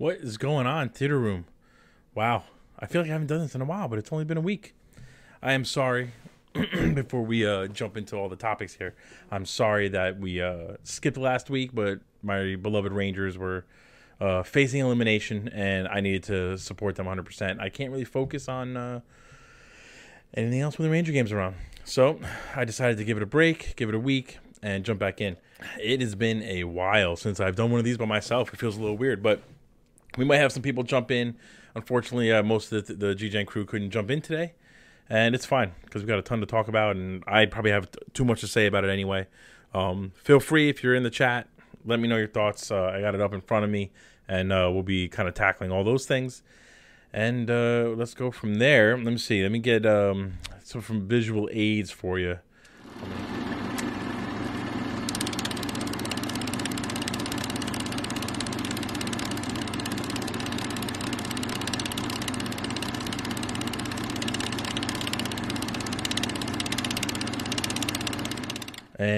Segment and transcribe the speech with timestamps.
[0.00, 1.44] What is going on, Theater Room?
[2.14, 2.44] Wow.
[2.78, 4.40] I feel like I haven't done this in a while, but it's only been a
[4.40, 4.74] week.
[5.42, 6.12] I am sorry.
[6.94, 8.94] Before we uh, jump into all the topics here,
[9.30, 13.66] I'm sorry that we uh, skipped last week, but my beloved Rangers were
[14.22, 17.60] uh, facing elimination, and I needed to support them 100%.
[17.60, 19.00] I can't really focus on uh,
[20.32, 22.18] anything else when the Ranger games are on, So
[22.56, 25.36] I decided to give it a break, give it a week, and jump back in.
[25.78, 28.54] It has been a while since I've done one of these by myself.
[28.54, 29.42] It feels a little weird, but
[30.16, 31.36] we might have some people jump in.
[31.74, 34.54] Unfortunately, uh, most of the, the crew couldn't jump in today,
[35.08, 37.90] and it's fine because we've got a ton to talk about, and I probably have
[37.90, 39.26] t- too much to say about it anyway.
[39.72, 41.48] Um, feel free if you're in the chat,
[41.84, 42.70] let me know your thoughts.
[42.70, 43.90] Uh, I got it up in front of me,
[44.28, 46.42] and uh, we'll be kind of tackling all those things.
[47.12, 48.96] And uh, let's go from there.
[48.96, 49.42] Let me see.
[49.42, 52.38] Let me get um, some from visual aids for you.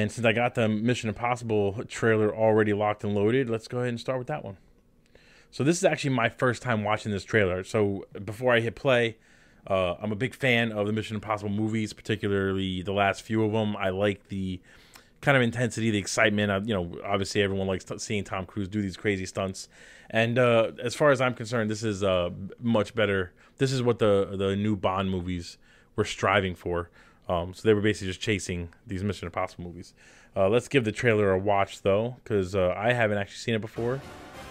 [0.02, 3.90] And since I got the Mission Impossible trailer already locked and loaded, let's go ahead
[3.90, 4.56] and start with that one.
[5.52, 7.62] So this is actually my first time watching this trailer.
[7.62, 9.16] So before I hit play,
[9.64, 13.52] uh, I'm a big fan of the Mission Impossible movies, particularly the last few of
[13.52, 13.76] them.
[13.76, 14.60] I like the
[15.20, 16.66] kind of intensity, the excitement.
[16.66, 19.68] You know, obviously everyone likes t- seeing Tom Cruise do these crazy stunts.
[20.10, 22.30] And uh, as far as I'm concerned, this is uh,
[22.60, 23.32] much better.
[23.58, 25.58] This is what the the new Bond movies
[25.94, 26.90] were striving for.
[27.28, 29.94] Um, so they were basically just chasing these Mission Impossible movies.
[30.34, 33.60] Uh, let's give the trailer a watch though, because uh, I haven't actually seen it
[33.60, 34.00] before,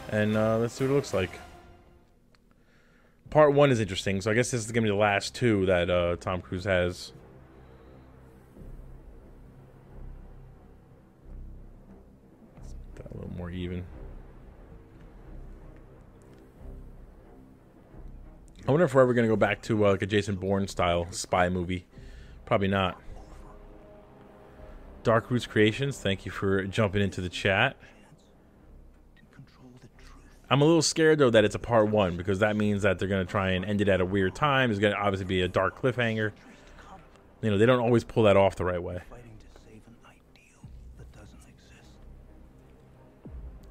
[0.09, 1.31] and uh, let's see what it looks like.
[3.29, 5.89] Part one is interesting, so I guess this is gonna be the last two that
[5.89, 7.13] uh, Tom Cruise has.
[12.95, 13.85] That a little more even.
[18.67, 21.07] I wonder if we're ever gonna go back to uh, like a Jason Bourne style
[21.11, 21.85] spy movie.
[22.51, 22.99] Probably not.
[25.03, 27.77] Dark Roots Creations, thank you for jumping into the chat.
[30.49, 33.07] I'm a little scared though that it's a part one because that means that they're
[33.07, 34.69] gonna try and end it at a weird time.
[34.69, 36.33] There's gonna obviously be a dark cliffhanger.
[37.41, 38.99] You know, they don't always pull that off the right way.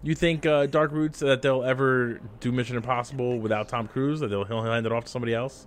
[0.03, 4.21] You think uh, Dark Roots that they'll ever do Mission Impossible without Tom Cruise?
[4.21, 5.67] That they'll he'll hand it off to somebody else?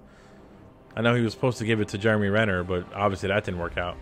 [0.95, 3.59] I know he was supposed to give it to Jeremy Renner, but obviously that didn't
[3.59, 3.97] work out.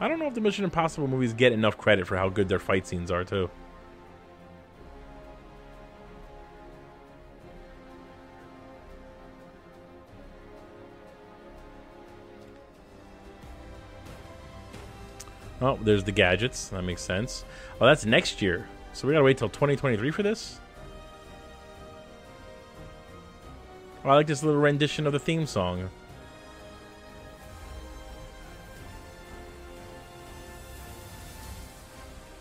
[0.00, 2.58] I don't know if the Mission Impossible movies get enough credit for how good their
[2.58, 3.50] fight scenes are, too.
[15.62, 16.68] Oh, there's the gadgets.
[16.68, 17.44] That makes sense.
[17.80, 18.66] Oh, that's next year.
[18.92, 20.58] So we gotta wait till 2023 for this?
[24.04, 25.88] Oh, I like this little rendition of the theme song.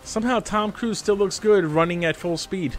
[0.03, 2.76] Somehow Tom Cruise still looks good running at full speed.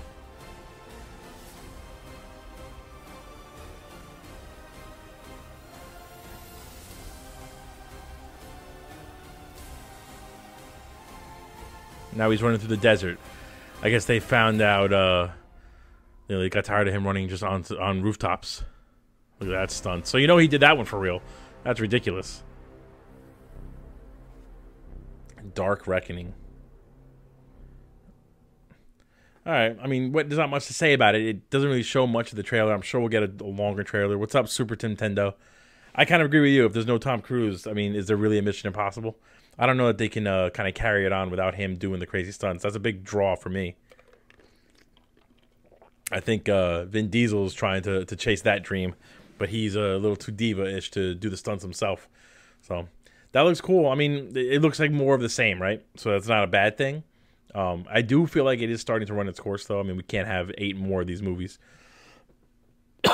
[12.14, 13.18] Now he's running through the desert.
[13.82, 14.92] I guess they found out.
[14.92, 15.28] Uh,
[16.28, 18.62] you know, they got tired of him running just on on rooftops.
[19.40, 20.06] Look at that stunt.
[20.06, 21.20] So you know he did that one for real.
[21.64, 22.42] That's ridiculous.
[25.54, 26.34] Dead Reckoning.
[29.44, 29.76] All right.
[29.82, 31.22] I mean, what, there's not much to say about it.
[31.22, 32.72] It doesn't really show much of the trailer.
[32.72, 34.16] I'm sure we'll get a, a longer trailer.
[34.16, 35.34] What's up, Super Nintendo?
[35.94, 36.64] I kind of agree with you.
[36.64, 39.18] If there's no Tom Cruise, I mean, is there really a Mission Impossible?
[39.58, 42.00] I don't know that they can uh, kind of carry it on without him doing
[42.00, 42.62] the crazy stunts.
[42.62, 43.76] That's a big draw for me.
[46.10, 48.94] I think uh, Vin Diesel is trying to, to chase that dream,
[49.38, 52.08] but he's a little too diva-ish to do the stunts himself.
[52.60, 52.88] So
[53.32, 53.88] that looks cool.
[53.88, 55.82] I mean, it looks like more of the same, right?
[55.96, 57.02] So that's not a bad thing.
[57.54, 59.80] Um, I do feel like it is starting to run its course, though.
[59.80, 61.58] I mean, we can't have eight more of these movies.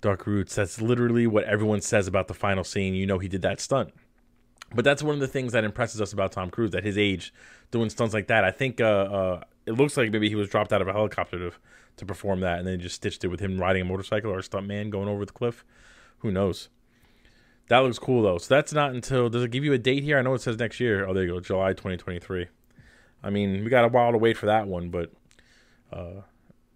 [0.00, 0.54] Dark Roots.
[0.54, 2.94] That's literally what everyone says about the final scene.
[2.94, 3.92] You know, he did that stunt.
[4.74, 7.32] But that's one of the things that impresses us about Tom Cruise at his age,
[7.70, 8.44] doing stunts like that.
[8.44, 11.38] I think uh, uh, it looks like maybe he was dropped out of a helicopter
[11.38, 11.56] to,
[11.98, 14.42] to perform that, and then just stitched it with him riding a motorcycle or a
[14.42, 15.64] stuntman going over the cliff.
[16.18, 16.68] Who knows?
[17.68, 18.38] That looks cool though.
[18.38, 20.18] So that's not until does it give you a date here?
[20.18, 21.06] I know it says next year.
[21.06, 22.46] Oh, there you go, July 2023.
[23.22, 25.10] I mean, we got a while to wait for that one, but
[25.92, 26.22] uh,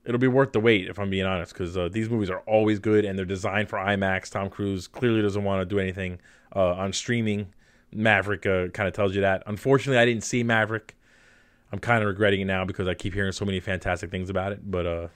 [0.04, 2.80] it'll be worth the wait if I'm being honest, because uh, these movies are always
[2.80, 4.30] good and they're designed for IMAX.
[4.30, 6.18] Tom Cruise clearly doesn't want to do anything
[6.54, 7.52] uh, on streaming.
[7.92, 9.42] Maverick uh, kind of tells you that.
[9.46, 10.96] Unfortunately, I didn't see Maverick.
[11.72, 14.52] I'm kind of regretting it now because I keep hearing so many fantastic things about
[14.52, 14.70] it.
[14.70, 15.08] But uh,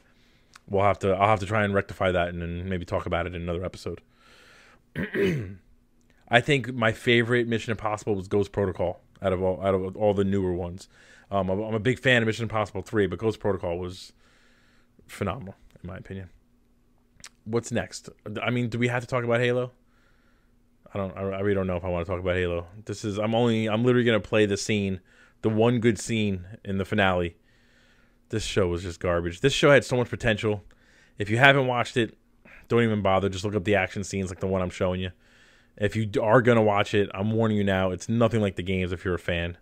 [0.68, 1.12] we'll have to.
[1.12, 3.64] I'll have to try and rectify that and then maybe talk about it in another
[3.64, 4.00] episode.
[6.28, 10.14] I think my favorite Mission Impossible was Ghost Protocol out of all out of all
[10.14, 10.88] the newer ones.
[11.30, 14.12] Um, I'm, a big fan of Mission Impossible three, but Ghost Protocol was
[15.06, 16.30] phenomenal in my opinion.
[17.44, 18.08] What's next?
[18.42, 19.72] I mean, do we have to talk about Halo?
[20.94, 21.16] I don't.
[21.16, 22.66] I really don't know if I want to talk about Halo.
[22.84, 23.18] This is.
[23.18, 23.66] I'm only.
[23.66, 25.00] I'm literally gonna play the scene,
[25.42, 27.36] the one good scene in the finale.
[28.28, 29.40] This show was just garbage.
[29.40, 30.62] This show had so much potential.
[31.18, 32.16] If you haven't watched it,
[32.68, 33.28] don't even bother.
[33.28, 35.10] Just look up the action scenes like the one I'm showing you.
[35.76, 37.90] If you are gonna watch it, I'm warning you now.
[37.90, 38.92] It's nothing like the games.
[38.92, 39.58] If you're a fan,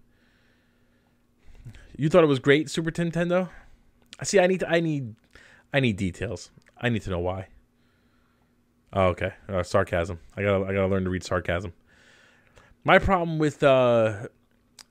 [1.96, 3.49] you thought it was great, Super Nintendo.
[4.20, 4.38] I see.
[4.38, 4.61] I need.
[4.61, 5.14] To, I need.
[5.73, 6.50] I need details.
[6.79, 7.49] I need to know why.
[8.93, 9.33] Oh, okay.
[9.49, 10.19] Uh, sarcasm.
[10.37, 10.65] I gotta.
[10.65, 11.73] I gotta learn to read sarcasm.
[12.85, 14.27] My problem with uh,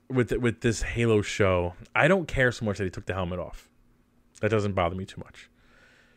[0.08, 3.38] with with this Halo show, I don't care so much that he took the helmet
[3.38, 3.68] off.
[4.40, 5.48] That doesn't bother me too much,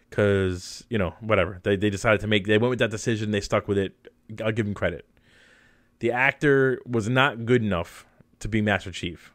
[0.09, 2.47] because you know whatever they they decided to make.
[2.47, 3.31] They went with that decision.
[3.31, 3.93] They stuck with it.
[4.43, 5.05] I'll give him credit.
[5.99, 8.05] The actor was not good enough
[8.39, 9.31] to be Master Chief.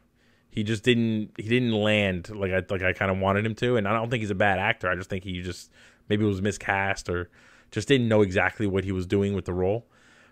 [0.49, 3.77] He just didn't he didn't land like I like I kind of wanted him to,
[3.77, 4.89] and I don't think he's a bad actor.
[4.89, 5.71] I just think he just
[6.09, 7.29] maybe was miscast or
[7.71, 9.87] just didn't know exactly what he was doing with the role.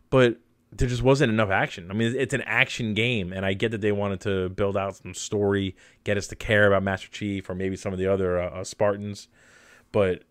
[0.10, 0.40] But
[0.72, 1.90] there just wasn't enough action.
[1.90, 4.98] I mean, it's an action game, and I get that they wanted to build out
[4.98, 8.40] some story, get us to care about Master Chief or maybe some of the other
[8.40, 9.28] uh, uh, Spartans,
[9.92, 10.24] but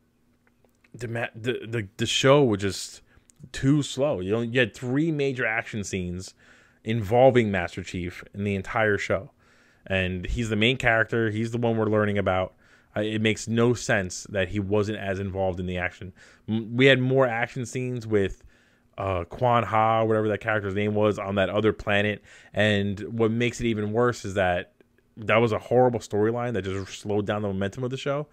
[0.95, 3.03] the, the the the show was just
[3.53, 4.21] too slow.
[4.21, 6.35] You, only, you had three major action scenes
[6.85, 9.33] involving Master Chief in the entire show,
[9.87, 11.31] and he's the main character.
[11.31, 12.55] He's the one we're learning about.
[12.99, 16.13] Uh, it makes no sense that he wasn't as involved in the action.
[16.49, 18.43] We had more action scenes with
[18.97, 22.25] uh, Kwan Ha, whatever that character's name was, on that other planet.
[22.53, 24.73] And what makes it even worse is that
[25.17, 28.27] that was a horrible storyline that just slowed down the momentum of the show.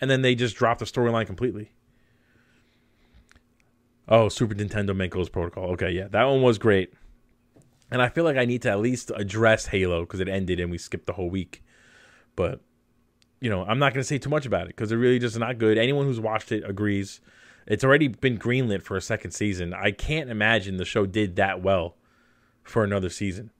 [0.00, 1.72] And then they just dropped the storyline completely.
[4.06, 5.70] Oh, Super Nintendo Menko's Protocol.
[5.72, 6.92] Okay, yeah, that one was great.
[7.90, 10.70] And I feel like I need to at least address Halo because it ended and
[10.70, 11.62] we skipped the whole week.
[12.36, 12.60] But,
[13.40, 15.38] you know, I'm not going to say too much about it because it really just
[15.38, 15.78] not good.
[15.78, 17.20] Anyone who's watched it agrees.
[17.66, 19.74] It's already been greenlit for a second season.
[19.74, 21.96] I can't imagine the show did that well
[22.62, 23.50] for another season.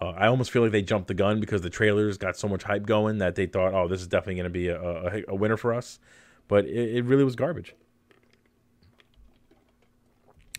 [0.00, 2.64] Uh, I almost feel like they jumped the gun because the trailers got so much
[2.64, 5.34] hype going that they thought, oh, this is definitely going to be a, a, a,
[5.34, 5.98] winner for us.
[6.48, 7.74] But it, it really was garbage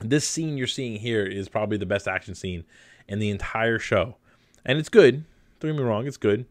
[0.01, 2.65] this scene you're seeing here is probably the best action scene
[3.07, 4.15] in the entire show,
[4.65, 5.23] and it's good.
[5.59, 6.45] Don't get me wrong, it's good,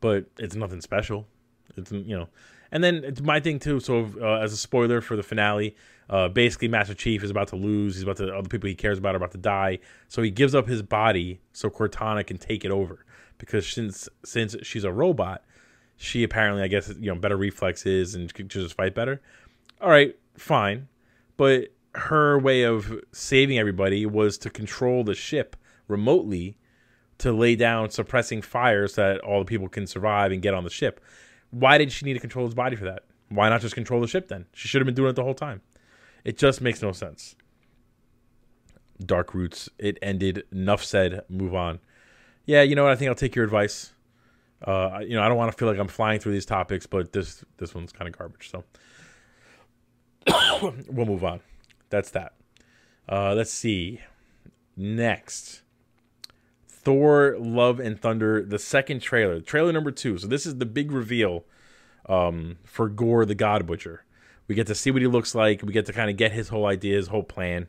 [0.00, 1.26] but it's nothing special.
[1.78, 2.28] It's you know,
[2.72, 3.80] and then it's my thing too.
[3.80, 5.76] So uh, as a spoiler for the finale,
[6.10, 7.94] uh, basically Master Chief is about to lose.
[7.94, 9.78] He's about to all the people he cares about are about to die.
[10.08, 13.04] So he gives up his body so Cortana can take it over
[13.38, 15.44] because since since she's a robot,
[15.96, 19.20] she apparently I guess you know better reflexes and can just fight better.
[19.80, 20.88] All right, fine,
[21.36, 25.56] but her way of saving everybody was to control the ship
[25.88, 26.56] remotely
[27.18, 30.64] to lay down suppressing fire so that all the people can survive and get on
[30.64, 31.00] the ship.
[31.50, 33.04] Why did she need to control his body for that?
[33.28, 34.46] Why not just control the ship then?
[34.54, 35.62] She should have been doing it the whole time.
[36.24, 37.36] It just makes no sense.
[39.04, 40.44] Dark Roots, it ended.
[40.50, 41.22] Enough said.
[41.28, 41.78] Move on.
[42.46, 42.92] Yeah, you know what?
[42.92, 43.92] I think I'll take your advice.
[44.62, 47.12] Uh, you know, I don't want to feel like I'm flying through these topics, but
[47.12, 48.50] this this one's kind of garbage.
[48.50, 48.64] So
[50.90, 51.40] we'll move on
[51.90, 52.34] that's that.
[53.08, 54.00] Uh, let's see.
[54.76, 55.62] Next,
[56.88, 60.16] Thor: Love and Thunder, the second trailer, trailer number two.
[60.16, 61.44] So this is the big reveal
[62.08, 64.06] um, for Gore the God Butcher.
[64.46, 65.60] We get to see what he looks like.
[65.62, 67.66] We get to kind of get his whole idea, his whole plan.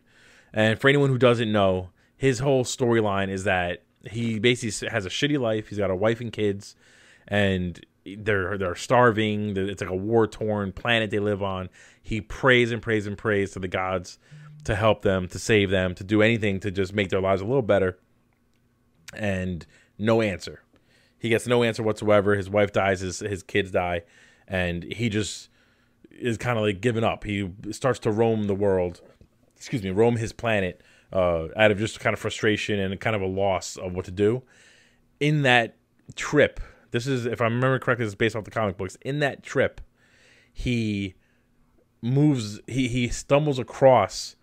[0.53, 5.09] And for anyone who doesn't know, his whole storyline is that he basically has a
[5.09, 5.67] shitty life.
[5.67, 6.77] He's got a wife and kids,
[7.27, 9.57] and they're they're starving.
[9.57, 11.67] It's like a war torn planet they live on.
[12.01, 14.17] He prays and prays and prays to the gods
[14.63, 17.45] to help them, to save them, to do anything to just make their lives a
[17.45, 17.99] little better.
[19.13, 19.65] And
[19.97, 20.61] no answer.
[21.17, 22.35] He gets no answer whatsoever.
[22.35, 24.03] His wife dies, his his kids die,
[24.47, 25.49] and he just
[26.11, 27.23] is kind of like giving up.
[27.23, 29.01] He starts to roam the world,
[29.55, 33.21] excuse me, roam his planet uh, out of just kind of frustration and kind of
[33.21, 34.43] a loss of what to do.
[35.19, 35.75] In that
[36.15, 36.59] trip,
[36.91, 38.97] this is, if I remember correctly, this is based off the comic books.
[39.01, 39.81] In that trip,
[40.51, 41.15] he
[42.01, 44.35] moves, he, he stumbles across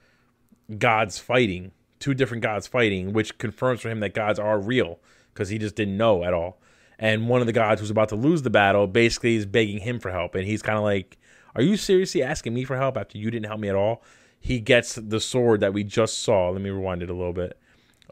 [0.78, 4.98] gods fighting, two different gods fighting, which confirms for him that gods are real
[5.32, 6.58] because he just didn't know at all.
[6.98, 9.98] And one of the gods who's about to lose the battle basically is begging him
[10.00, 10.34] for help.
[10.34, 11.18] And he's kind of like,
[11.54, 14.02] Are you seriously asking me for help after you didn't help me at all?
[14.40, 16.50] He gets the sword that we just saw.
[16.50, 17.58] Let me rewind it a little bit.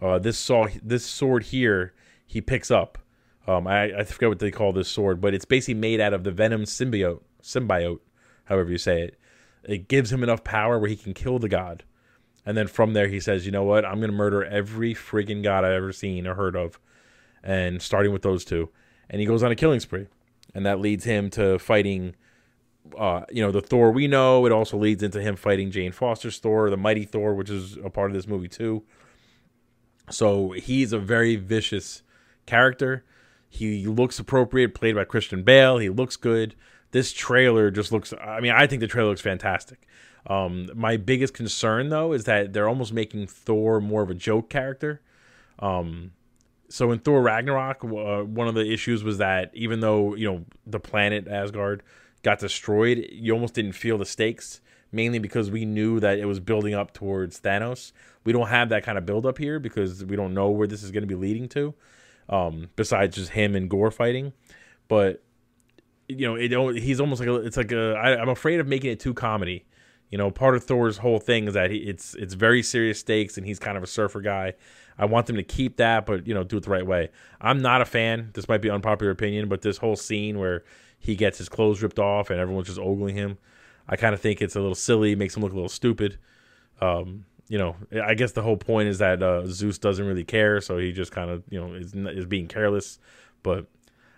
[0.00, 1.94] Uh, this saw this sword here
[2.26, 2.98] he picks up.
[3.46, 6.24] Um, I, I forget what they call this sword, but it's basically made out of
[6.24, 8.00] the venom symbiote, symbiote,
[8.44, 9.18] however you say it.
[9.62, 11.84] It gives him enough power where he can kill the god.
[12.46, 13.84] And then from there, he says, you know what?
[13.84, 16.78] I'm going to murder every friggin' god I've ever seen or heard of.
[17.42, 18.70] And starting with those two.
[19.08, 20.06] And he goes on a killing spree.
[20.54, 22.14] And that leads him to fighting,
[22.98, 24.46] uh, you know, the Thor we know.
[24.46, 27.90] It also leads into him fighting Jane Foster's Thor, the Mighty Thor, which is a
[27.90, 28.84] part of this movie too.
[30.10, 32.02] So he's a very vicious
[32.46, 33.04] character.
[33.48, 35.78] He looks appropriate, played by Christian Bale.
[35.78, 36.54] He looks good.
[36.90, 38.12] This trailer just looks.
[38.20, 39.86] I mean, I think the trailer looks fantastic.
[40.26, 44.48] Um, my biggest concern though is that they're almost making Thor more of a joke
[44.48, 45.00] character.
[45.58, 46.12] Um,
[46.68, 50.44] so in Thor Ragnarok, uh, one of the issues was that even though you know
[50.66, 51.82] the planet Asgard
[52.22, 54.60] got destroyed, you almost didn't feel the stakes.
[54.90, 57.90] Mainly because we knew that it was building up towards Thanos.
[58.22, 60.84] We don't have that kind of build up here because we don't know where this
[60.84, 61.74] is going to be leading to.
[62.28, 64.32] Um, besides just him and Gore fighting,
[64.86, 65.24] but
[66.08, 67.94] you know, it he's almost like a, it's like a.
[67.94, 69.64] I, I'm afraid of making it too comedy
[70.14, 73.36] you know, part of Thor's whole thing is that he, it's it's very serious stakes,
[73.36, 74.52] and he's kind of a surfer guy.
[74.96, 77.10] I want them to keep that, but you know, do it the right way.
[77.40, 78.30] I'm not a fan.
[78.32, 80.62] This might be unpopular opinion, but this whole scene where
[81.00, 83.38] he gets his clothes ripped off and everyone's just ogling him,
[83.88, 86.16] I kind of think it's a little silly, makes him look a little stupid.
[86.80, 90.60] Um, you know, I guess the whole point is that uh, Zeus doesn't really care,
[90.60, 93.00] so he just kind of you know is is being careless.
[93.42, 93.66] But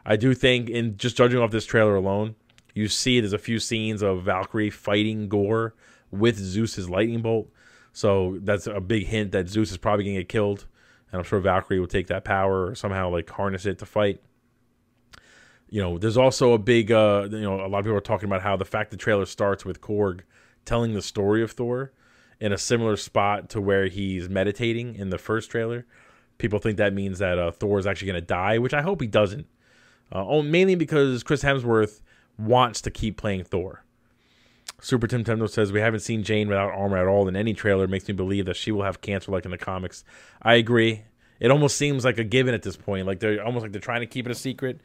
[0.04, 2.34] I do think, in just judging off this trailer alone,
[2.76, 5.74] you see there's a few scenes of Valkyrie fighting Gore
[6.10, 7.48] with Zeus's lightning bolt.
[7.94, 10.66] So that's a big hint that Zeus is probably going to get killed.
[11.10, 14.20] And I'm sure Valkyrie will take that power or somehow like harness it to fight.
[15.70, 18.28] You know, there's also a big, uh, you know, a lot of people are talking
[18.28, 20.20] about how the fact the trailer starts with Korg
[20.66, 21.92] telling the story of Thor
[22.38, 25.86] in a similar spot to where he's meditating in the first trailer.
[26.36, 29.00] People think that means that uh, Thor is actually going to die, which I hope
[29.00, 29.46] he doesn't.
[30.12, 32.02] Uh, oh, mainly because Chris Hemsworth
[32.38, 33.82] wants to keep playing Thor.
[34.80, 37.86] Super Nintendo says we haven't seen Jane without armor at all in any trailer.
[37.86, 40.04] Makes me believe that she will have cancer like in the comics.
[40.42, 41.04] I agree.
[41.40, 43.06] It almost seems like a given at this point.
[43.06, 44.80] Like they're almost like they're trying to keep it a secret,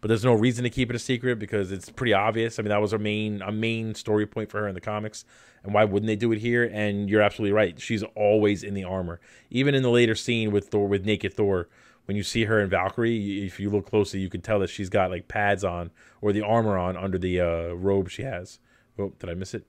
[0.00, 2.58] but there's no reason to keep it a secret because it's pretty obvious.
[2.58, 5.24] I mean, that was a main a main story point for her in the comics,
[5.62, 6.64] and why wouldn't they do it here?
[6.64, 7.80] And you're absolutely right.
[7.80, 11.68] She's always in the armor, even in the later scene with Thor with naked Thor
[12.10, 14.88] when you see her in Valkyrie, if you look closely, you can tell that she's
[14.88, 18.58] got like pads on or the armor on under the uh, robe she has.
[18.98, 19.64] Oh, did I miss it?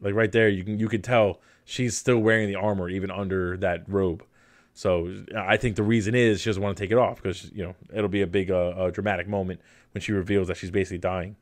[0.00, 3.54] Like right there, you can you can tell she's still wearing the armor even under
[3.58, 4.24] that robe.
[4.72, 7.64] So I think the reason is she doesn't want to take it off because you
[7.64, 9.60] know it'll be a big uh, dramatic moment
[9.92, 11.36] when she reveals that she's basically dying.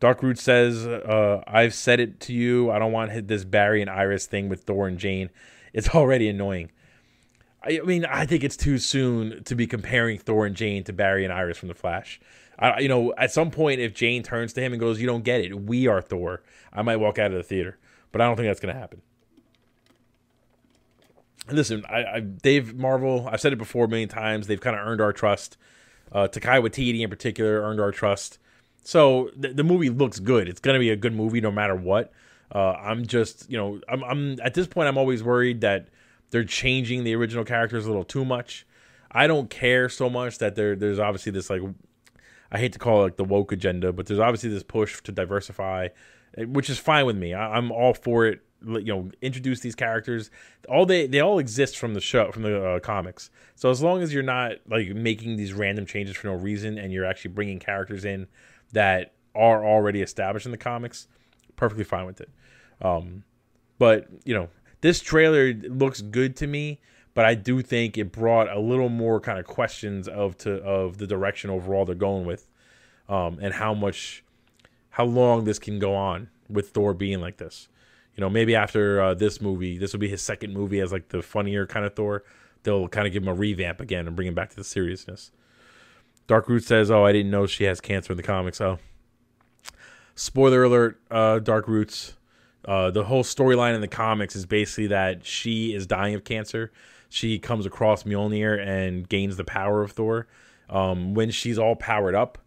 [0.00, 2.72] Dark Darkroot says, uh, "I've said it to you.
[2.72, 5.30] I don't want this Barry and Iris thing with Thor and Jane.
[5.72, 6.72] It's already annoying.
[7.66, 11.24] I mean, I think it's too soon to be comparing Thor and Jane to Barry
[11.24, 12.20] and Iris from The Flash.
[12.58, 15.24] I, you know, at some point, if Jane turns to him and goes, "You don't
[15.24, 15.60] get it.
[15.60, 16.42] We are Thor,"
[16.72, 17.78] I might walk out of the theater,
[18.12, 19.02] but I don't think that's going to happen.
[21.50, 23.28] Listen, I, I, Dave Marvel.
[23.30, 24.46] I've said it before a million times.
[24.46, 25.56] They've kind of earned our trust.
[26.10, 28.38] Uh, Waititi, in particular, earned our trust.
[28.82, 30.48] So the, the movie looks good.
[30.48, 32.12] It's going to be a good movie no matter what.
[32.54, 34.88] Uh, I'm just, you know, I'm, I'm at this point.
[34.88, 35.88] I'm always worried that
[36.30, 38.66] they're changing the original characters a little too much.
[39.10, 41.62] I don't care so much that there there's obviously this like
[42.50, 45.12] I hate to call it like the woke agenda, but there's obviously this push to
[45.12, 45.88] diversify,
[46.38, 47.34] which is fine with me.
[47.34, 48.40] I, am all for it.
[48.62, 50.30] You know, introduce these characters.
[50.68, 53.30] All they they all exist from the show from the uh, comics.
[53.54, 56.92] So as long as you're not like making these random changes for no reason, and
[56.92, 58.26] you're actually bringing characters in
[58.72, 61.06] that are already established in the comics,
[61.54, 62.30] perfectly fine with it.
[62.80, 63.24] Um,
[63.78, 64.48] but you know,
[64.80, 66.80] this trailer looks good to me,
[67.14, 70.98] but I do think it brought a little more kind of questions of to of
[70.98, 72.48] the direction overall they're going with,
[73.08, 74.22] um, and how much,
[74.90, 77.68] how long this can go on with Thor being like this.
[78.14, 81.08] You know, maybe after uh, this movie, this will be his second movie as like
[81.08, 82.24] the funnier kind of Thor.
[82.62, 85.30] They'll kind of give him a revamp again and bring him back to the seriousness.
[86.26, 88.78] Dark Darkroot says, "Oh, I didn't know she has cancer in the comics." Oh,
[90.14, 91.00] spoiler alert!
[91.10, 92.14] Uh, Dark Roots
[92.66, 96.72] uh, the whole storyline in the comics is basically that she is dying of cancer.
[97.08, 100.26] She comes across Mjolnir and gains the power of Thor.
[100.68, 102.38] Um, when she's all powered up,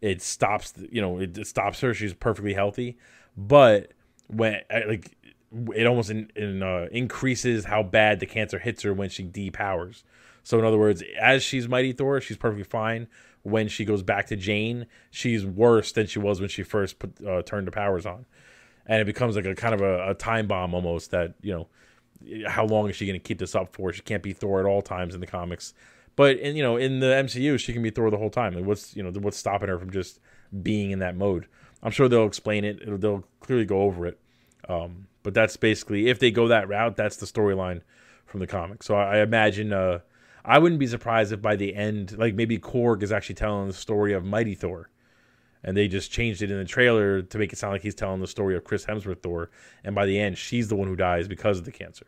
[0.00, 0.72] it stops.
[0.92, 1.92] You know, it, it stops her.
[1.92, 2.96] She's perfectly healthy.
[3.36, 3.92] But
[4.28, 5.16] when like
[5.74, 10.02] it almost in, in, uh, increases how bad the cancer hits her when she depowers.
[10.42, 13.08] So in other words, as she's Mighty Thor, she's perfectly fine.
[13.46, 17.24] when she goes back to Jane, she's worse than she was when she first put
[17.24, 18.26] uh, turned the powers on,
[18.86, 21.10] and it becomes like a kind of a, a time bomb almost.
[21.10, 23.92] That you know, how long is she going to keep this up for?
[23.92, 25.74] She can't be Thor at all times in the comics,
[26.14, 28.54] but in you know in the MCU she can be Thor the whole time.
[28.54, 30.20] Like what's you know what's stopping her from just
[30.62, 31.46] being in that mode?
[31.82, 32.80] I'm sure they'll explain it.
[32.82, 34.18] It'll, they'll clearly go over it.
[34.68, 37.82] Um, but that's basically if they go that route, that's the storyline
[38.26, 38.82] from the comic.
[38.82, 40.00] So I, I imagine uh,
[40.44, 43.74] I wouldn't be surprised if by the end, like maybe Korg is actually telling the
[43.74, 44.88] story of Mighty Thor,
[45.66, 48.20] and they just changed it in the trailer to make it sound like he's telling
[48.20, 49.50] the story of Chris Hemsworth Thor,
[49.84, 52.06] and by the end, she's the one who dies because of the cancer.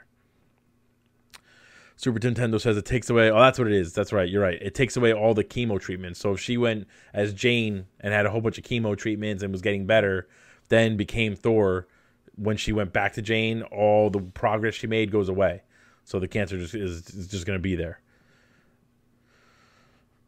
[1.96, 3.28] Super Nintendo says it takes away.
[3.28, 3.92] Oh, that's what it is.
[3.92, 4.28] That's right.
[4.28, 4.62] You're right.
[4.62, 6.20] It takes away all the chemo treatments.
[6.20, 9.50] So if she went as Jane and had a whole bunch of chemo treatments and
[9.50, 10.28] was getting better,
[10.68, 11.88] then became Thor.
[12.36, 15.62] When she went back to Jane, all the progress she made goes away.
[16.04, 18.00] So the cancer just is, is just going to be there.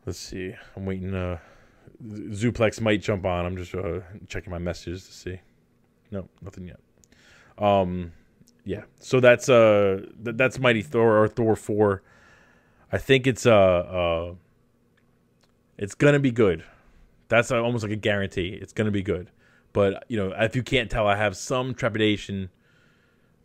[0.05, 0.57] Let's see.
[0.75, 1.15] I'm waiting.
[1.15, 1.39] Uh,
[2.02, 3.45] Zuplex might jump on.
[3.45, 5.40] I'm just uh, checking my messages to see.
[6.11, 6.80] No, nothing yet.
[7.59, 8.12] Um,
[8.64, 8.83] yeah.
[9.00, 12.02] So that's uh th- that's Mighty Thor or Thor four.
[12.92, 14.35] I think it's uh uh
[15.78, 16.64] it's gonna be good.
[17.28, 18.59] That's uh, almost like a guarantee.
[18.61, 19.30] It's gonna be good.
[19.73, 22.50] But you know, if you can't tell, I have some trepidation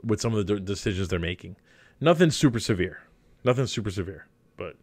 [0.03, 1.55] with some of the d- decisions they're making.
[2.01, 3.01] Nothing super severe.
[3.43, 4.27] Nothing super severe.
[4.57, 4.75] But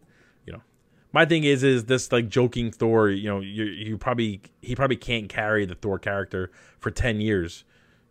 [1.13, 3.09] my thing is is this like joking Thor.
[3.09, 7.63] You know, you you probably he probably can't carry the Thor character for ten years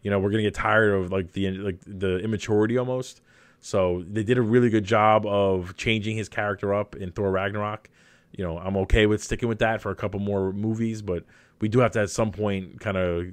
[0.02, 3.20] you know, we're gonna get tired of like the like the immaturity almost.
[3.60, 7.88] So they did a really good job of changing his character up in Thor Ragnarok.
[8.32, 11.24] You know, I'm okay with sticking with that for a couple more movies, but
[11.60, 13.26] we do have to at some point kind of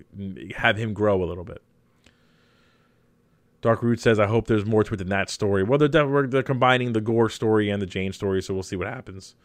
[0.55, 1.63] have him grow a little bit.
[3.61, 6.43] Dark Root says, "I hope there's more to it than that story." Well, they're they're
[6.43, 9.35] combining the Gore story and the Jane story, so we'll see what happens.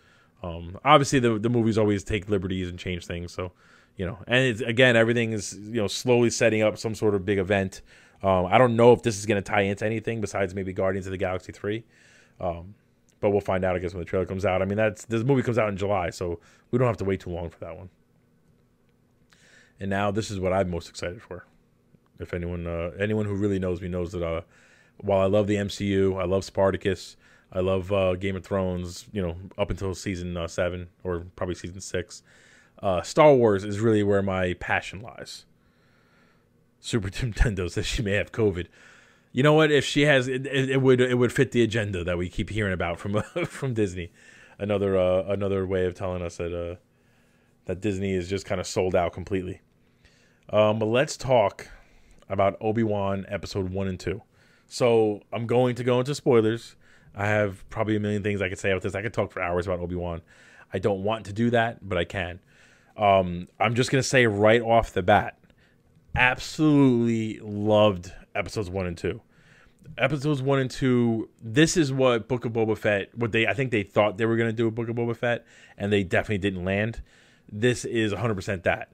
[0.44, 3.52] Um, obviously, the the movies always take liberties and change things, so
[3.96, 7.24] you know, and it's, again, everything is you know slowly setting up some sort of
[7.24, 7.80] big event.
[8.22, 11.06] Um, I don't know if this is going to tie into anything besides maybe Guardians
[11.06, 11.84] of the Galaxy three,
[12.40, 12.74] um,
[13.20, 13.74] but we'll find out.
[13.74, 14.60] I guess when the trailer comes out.
[14.60, 17.21] I mean, that's this movie comes out in July, so we don't have to wait
[17.21, 17.88] too long for that one.
[19.80, 21.47] And now this is what I'm most excited for.
[22.21, 24.42] If anyone uh, anyone who really knows me knows that uh,
[24.99, 27.16] while I love the MCU, I love Spartacus,
[27.54, 29.06] I love uh, Game of Thrones.
[29.12, 32.23] You know, up until season uh, seven or probably season six
[32.84, 35.47] uh, Star Wars is really where my passion lies.
[36.80, 38.67] Super Nintendo says she may have COVID.
[39.32, 39.73] You know what?
[39.73, 42.73] If she has, it, it, would it would fit the agenda that we keep hearing
[42.73, 44.12] about from from Disney.
[44.58, 46.76] Another uh, another way of telling us that uh,
[47.64, 49.60] that Disney is just kind of sold out completely.
[50.50, 51.69] Um, but let's talk
[52.28, 54.23] about Obi Wan episode one and two.
[54.69, 56.76] So I'm going to go into spoilers.
[57.14, 58.94] I have probably a million things I could say about this.
[58.94, 60.22] I could talk for hours about Obi Wan.
[60.72, 62.40] I don't want to do that, but I can.
[62.96, 65.38] Um, I'm just gonna say right off the bat,
[66.14, 69.20] absolutely loved episodes one and two.
[69.98, 71.28] Episodes one and two.
[71.40, 73.16] This is what Book of Boba Fett.
[73.16, 75.44] What they I think they thought they were gonna do a Book of Boba Fett,
[75.76, 77.02] and they definitely didn't land.
[77.50, 78.90] This is 100 percent that.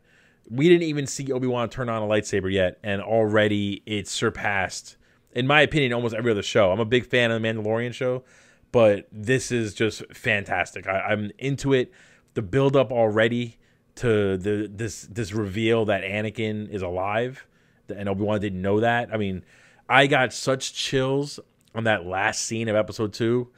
[0.49, 4.97] We didn't even see Obi Wan turn on a lightsaber yet, and already it surpassed,
[5.33, 6.73] in my opinion, almost every other show.
[6.73, 8.25] I'm a big fan of the Mandalorian show,
[8.73, 10.87] but this is just fantastic.
[10.87, 11.93] I, I'm into it.
[12.35, 13.59] The build up already
[13.97, 17.47] to the this this reveal that Anakin is alive,
[17.95, 19.13] and Obi Wan didn't know that.
[19.13, 19.45] I mean,
[19.89, 21.41] I got such chills
[21.75, 23.49] on that last scene of Episode Two.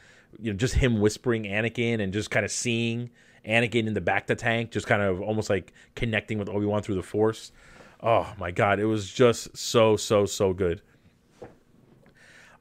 [0.41, 3.11] You know, just him whispering Anakin and just kind of seeing
[3.47, 6.95] Anakin in the bacta tank, just kind of almost like connecting with Obi Wan through
[6.95, 7.53] the Force.
[8.01, 10.81] Oh my God, it was just so so so good.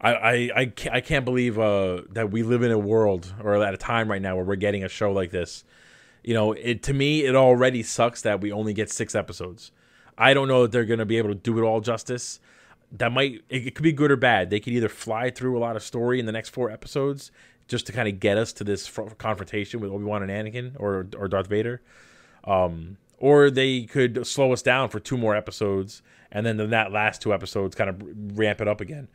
[0.01, 3.73] I, I, I, I can't believe uh, that we live in a world or at
[3.73, 5.63] a time right now where we're getting a show like this
[6.23, 9.71] you know, it to me it already sucks that we only get six episodes.
[10.17, 12.39] I don't know that they're going to be able to do it all justice.
[12.91, 14.49] That might it, it could be good or bad.
[14.49, 17.31] They could either fly through a lot of story in the next four episodes
[17.67, 20.73] just to kind of get us to this fr- confrontation with Obi Wan and Anakin
[20.79, 21.81] or or Darth Vader,
[22.43, 27.21] um, or they could slow us down for two more episodes and then that last
[27.21, 29.07] two episodes kind of ramp it up again.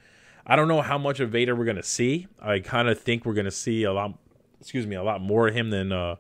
[0.47, 2.29] I don't know how much of Vader we're to see.
[2.41, 4.17] I kind of think we're to see a lot,
[4.61, 6.17] excuse me, a lot more of him than uh,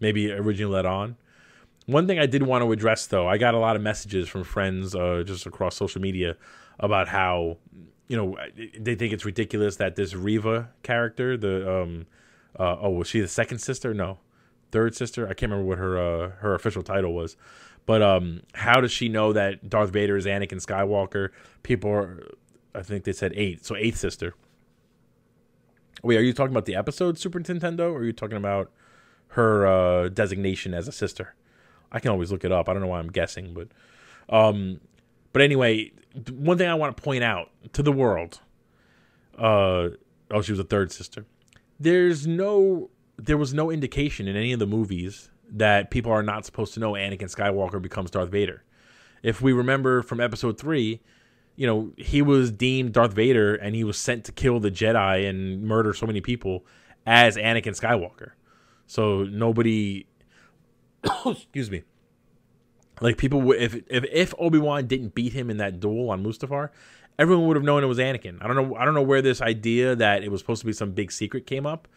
[0.00, 1.16] maybe originally let on.
[1.86, 4.44] One thing I did want to address, though, I got a lot of messages from
[4.44, 6.36] friends uh, just across social media
[6.80, 7.56] about how,
[8.08, 8.36] you know,
[8.78, 12.06] they think it's ridiculous that this Reva character, the um,
[12.58, 13.94] uh, oh, was she the second sister?
[13.94, 14.18] No,
[14.70, 15.24] third sister.
[15.26, 17.36] I can't remember what her uh, her official title was,
[17.86, 21.30] but um, how does she know that Darth Vader is Anakin Skywalker?
[21.62, 22.22] People are,
[22.74, 24.34] I think they said eight, so eighth sister.
[26.02, 28.70] Wait, are you talking about the episode Super Nintendo, or are you talking about
[29.28, 31.34] her uh, designation as a sister.
[31.92, 32.68] I can always look it up.
[32.68, 33.68] I don't know why I'm guessing, but
[34.28, 34.80] um,
[35.32, 35.92] but anyway,
[36.30, 38.40] one thing I want to point out to the world.
[39.36, 39.90] Uh,
[40.30, 41.24] oh, she was a third sister.
[41.80, 46.44] There's no, there was no indication in any of the movies that people are not
[46.44, 48.64] supposed to know Anakin Skywalker becomes Darth Vader.
[49.22, 51.00] If we remember from Episode three,
[51.58, 55.28] you know he was deemed Darth Vader and he was sent to kill the Jedi
[55.28, 56.64] and murder so many people
[57.04, 58.30] as Anakin Skywalker.
[58.86, 60.06] So nobody,
[61.26, 61.82] excuse me,
[63.00, 66.70] like people if if if Obi Wan didn't beat him in that duel on Mustafar,
[67.18, 68.38] everyone would have known it was Anakin.
[68.40, 68.76] I don't know.
[68.76, 71.44] I don't know where this idea that it was supposed to be some big secret
[71.44, 71.88] came up,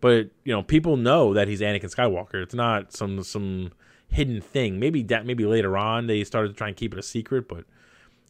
[0.00, 2.42] but you know, people know that he's Anakin Skywalker.
[2.42, 3.72] It's not some some
[4.08, 4.80] hidden thing.
[4.80, 7.66] Maybe that maybe later on they started to try and keep it a secret, but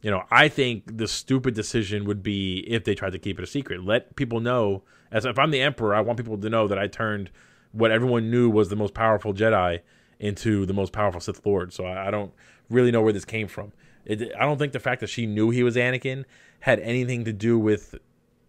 [0.03, 3.43] you know, I think the stupid decision would be if they tried to keep it
[3.43, 3.83] a secret.
[3.83, 4.83] Let people know.
[5.11, 7.31] As if I'm the Emperor, I want people to know that I turned
[7.71, 9.79] what everyone knew was the most powerful Jedi
[10.19, 11.71] into the most powerful Sith Lord.
[11.71, 12.33] So I, I don't
[12.69, 13.71] really know where this came from.
[14.05, 16.25] It, I don't think the fact that she knew he was Anakin
[16.59, 17.95] had anything to do with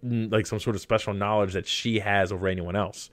[0.05, 3.11] mm, like some sort of special knowledge that she has over anyone else.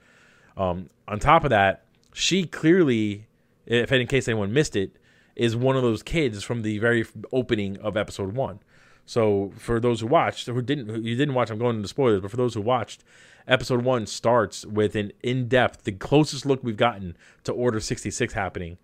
[0.57, 3.27] Um, on top of that, she clearly,
[3.67, 4.95] if in case anyone missed it,
[5.35, 8.59] is one of those kids from the very opening of episode one.
[9.05, 12.21] So for those who watched, who didn't, you didn't watch, I'm going into spoilers.
[12.21, 13.03] But for those who watched,
[13.47, 18.77] episode one starts with an in-depth, the closest look we've gotten to Order 66 happening,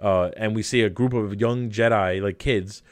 [0.00, 2.82] uh, and we see a group of young Jedi, like kids,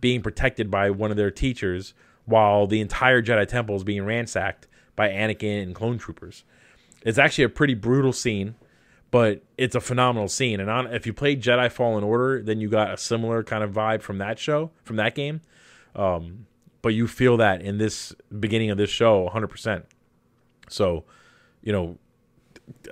[0.00, 4.66] being protected by one of their teachers, while the entire Jedi Temple is being ransacked
[4.96, 6.44] by Anakin and clone troopers.
[7.04, 8.54] It's actually a pretty brutal scene
[9.12, 10.58] but it's a phenomenal scene.
[10.58, 13.70] And on, if you played Jedi Fallen Order, then you got a similar kind of
[13.70, 15.42] vibe from that show, from that game.
[15.94, 16.46] Um,
[16.80, 19.84] but you feel that in this beginning of this show, 100%.
[20.70, 21.04] So,
[21.62, 21.98] you know,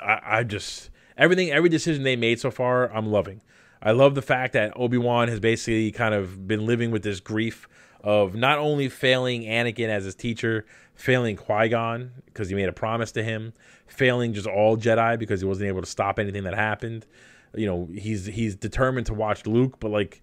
[0.00, 3.40] I, I just everything, every decision they made so far, I'm loving.
[3.82, 7.18] I love the fact that Obi Wan has basically kind of been living with this
[7.18, 7.66] grief
[8.04, 10.66] of not only failing Anakin as his teacher,
[11.00, 13.54] failing Qui Gon because he made a promise to him,
[13.86, 17.06] failing just all Jedi because he wasn't able to stop anything that happened.
[17.54, 20.22] You know, he's he's determined to watch Luke, but like,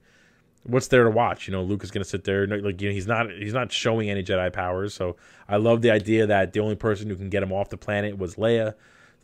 [0.64, 1.48] what's there to watch?
[1.48, 4.10] You know, Luke is gonna sit there, like you know, he's not he's not showing
[4.10, 4.94] any Jedi powers.
[4.94, 5.18] So
[5.50, 8.18] I love the idea that the only person who can get him off the planet
[8.18, 8.76] was Leia.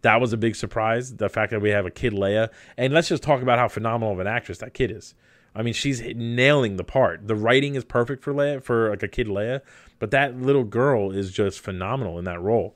[0.01, 1.15] That was a big surprise.
[1.15, 4.11] The fact that we have a kid Leia, and let's just talk about how phenomenal
[4.11, 5.13] of an actress that kid is.
[5.55, 7.27] I mean, she's nailing the part.
[7.27, 9.61] The writing is perfect for Leia, for like a kid Leia,
[9.99, 12.75] but that little girl is just phenomenal in that role.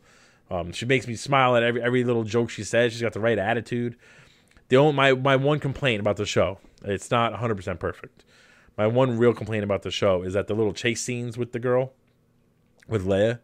[0.49, 2.93] Um, she makes me smile at every every little joke she says.
[2.93, 3.95] She's got the right attitude.
[4.69, 8.23] The only my my one complaint about the show, it's not 100 percent perfect.
[8.77, 11.59] My one real complaint about the show is that the little chase scenes with the
[11.59, 11.93] girl,
[12.87, 13.39] with Leia,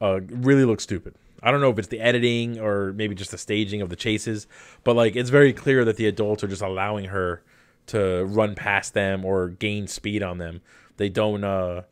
[0.00, 1.16] uh, really look stupid.
[1.42, 4.46] I don't know if it's the editing or maybe just the staging of the chases,
[4.84, 7.42] but like it's very clear that the adults are just allowing her
[7.88, 10.60] to run past them or gain speed on them.
[10.96, 11.82] They don't, uh,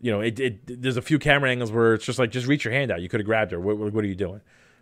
[0.00, 0.82] you know, it, it.
[0.82, 3.00] There's a few camera angles where it's just like, just reach your hand out.
[3.00, 3.60] You could have grabbed her.
[3.60, 4.40] What, what, are you doing?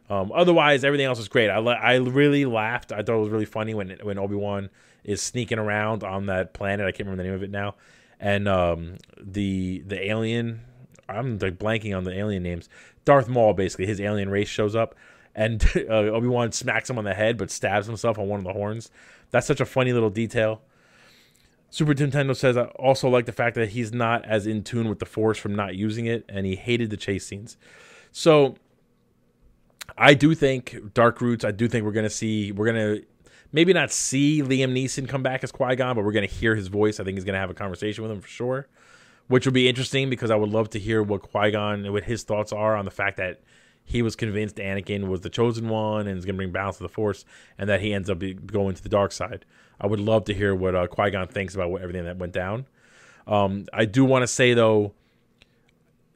[0.08, 1.48] Um, otherwise, everything else was great.
[1.48, 2.92] I, I really laughed.
[2.92, 4.70] I thought it was really funny when when Obi Wan
[5.04, 6.86] is sneaking around on that planet.
[6.86, 7.74] I can't remember the name of it now.
[8.20, 10.60] And um, the the alien,
[11.08, 12.68] I'm like blanking on the alien names.
[13.04, 14.94] Darth Maul, basically, his alien race shows up,
[15.36, 18.44] and uh, Obi Wan smacks him on the head, but stabs himself on one of
[18.44, 18.90] the horns.
[19.30, 20.62] That's such a funny little detail.
[21.68, 24.98] Super Nintendo says I also like the fact that he's not as in tune with
[24.98, 27.56] the Force from not using it, and he hated the chase scenes.
[28.12, 28.56] So
[29.98, 31.44] I do think Dark Roots.
[31.44, 32.50] I do think we're gonna see.
[32.52, 32.98] We're gonna
[33.52, 36.68] maybe not see Liam Neeson come back as Qui Gon, but we're gonna hear his
[36.68, 36.98] voice.
[36.98, 38.68] I think he's gonna have a conversation with him for sure,
[39.26, 42.22] which would be interesting because I would love to hear what Qui Gon, what his
[42.22, 43.42] thoughts are on the fact that
[43.86, 46.82] he was convinced Anakin was the chosen one and is going to bring balance to
[46.82, 47.24] the Force,
[47.56, 49.46] and that he ends up going to the dark side.
[49.80, 52.32] I would love to hear what uh, Qui Gon thinks about what, everything that went
[52.32, 52.66] down.
[53.28, 54.92] Um, I do want to say though,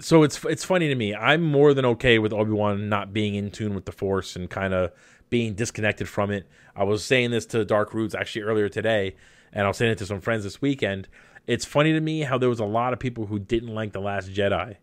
[0.01, 1.15] so it's it's funny to me.
[1.15, 4.51] I'm more than okay with Obi Wan not being in tune with the Force and
[4.51, 4.91] kind of
[5.29, 6.49] being disconnected from it.
[6.75, 9.15] I was saying this to Dark Roots actually earlier today,
[9.53, 11.07] and I was saying it to some friends this weekend.
[11.47, 14.01] It's funny to me how there was a lot of people who didn't like the
[14.01, 14.77] Last Jedi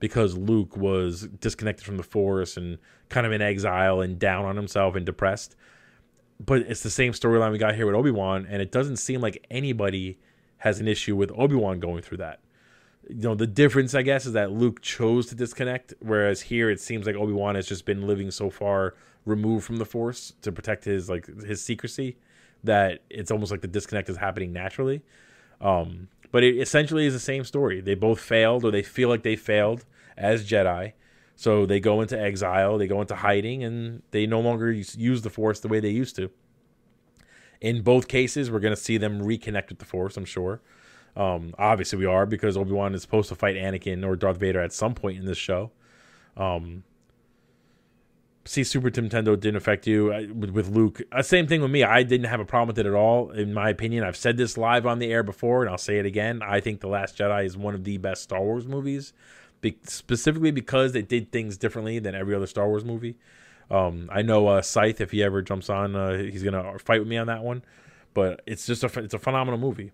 [0.00, 4.56] because Luke was disconnected from the Force and kind of in exile and down on
[4.56, 5.56] himself and depressed.
[6.40, 9.20] But it's the same storyline we got here with Obi Wan, and it doesn't seem
[9.20, 10.18] like anybody
[10.58, 12.40] has an issue with Obi Wan going through that.
[13.08, 16.80] You know, the difference, I guess, is that Luke chose to disconnect, whereas here it
[16.80, 20.52] seems like Obi Wan has just been living so far removed from the Force to
[20.52, 22.16] protect his like his secrecy
[22.64, 25.02] that it's almost like the disconnect is happening naturally.
[25.60, 27.80] Um, but it essentially is the same story.
[27.80, 29.84] They both failed, or they feel like they failed
[30.16, 30.92] as Jedi.
[31.36, 35.30] So they go into exile, they go into hiding, and they no longer use the
[35.30, 36.30] Force the way they used to.
[37.60, 40.60] In both cases, we're going to see them reconnect with the Force, I'm sure.
[41.16, 44.60] Um, obviously, we are because Obi Wan is supposed to fight Anakin or Darth Vader
[44.60, 45.70] at some point in this show.
[46.36, 46.84] Um,
[48.48, 51.02] see, Super Nintendo didn't affect you uh, with, with Luke.
[51.12, 51.84] Uh, same thing with me.
[51.84, 54.04] I didn't have a problem with it at all, in my opinion.
[54.04, 56.40] I've said this live on the air before, and I'll say it again.
[56.42, 59.12] I think The Last Jedi is one of the best Star Wars movies
[59.60, 63.16] be- specifically because they did things differently than every other Star Wars movie.
[63.70, 67.08] Um, I know uh, Scythe, if he ever jumps on, uh, he's gonna fight with
[67.08, 67.62] me on that one.
[68.14, 69.92] But it's just a it's a phenomenal movie.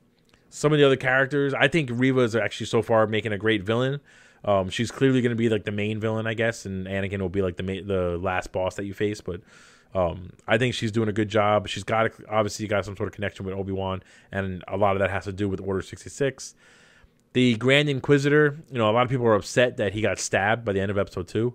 [0.49, 3.65] Some of the other characters, I think Reva is actually so far making a great
[3.65, 4.01] villain.
[4.45, 7.29] Um, she's clearly going to be like the main villain, I guess, and Anakin will
[7.29, 9.21] be like the ma- the last boss that you face.
[9.21, 9.41] But
[9.95, 11.69] um, I think she's doing a good job.
[11.69, 15.01] She's got obviously got some sort of connection with Obi Wan, and a lot of
[15.01, 16.55] that has to do with Order sixty six.
[17.33, 20.65] The Grand Inquisitor, you know, a lot of people are upset that he got stabbed
[20.65, 21.55] by the end of episode two.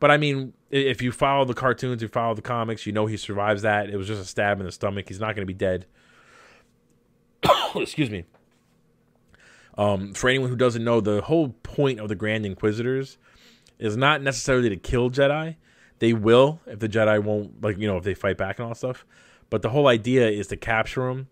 [0.00, 3.16] But I mean, if you follow the cartoons, you follow the comics, you know he
[3.16, 3.88] survives that.
[3.88, 5.08] It was just a stab in the stomach.
[5.08, 5.86] He's not going to be dead.
[7.76, 8.24] Excuse me.
[9.76, 13.18] Um, for anyone who doesn't know, the whole point of the Grand Inquisitors
[13.78, 15.56] is not necessarily to kill Jedi.
[15.98, 18.74] They will if the Jedi won't, like, you know, if they fight back and all
[18.74, 19.04] stuff.
[19.50, 21.28] But the whole idea is to capture them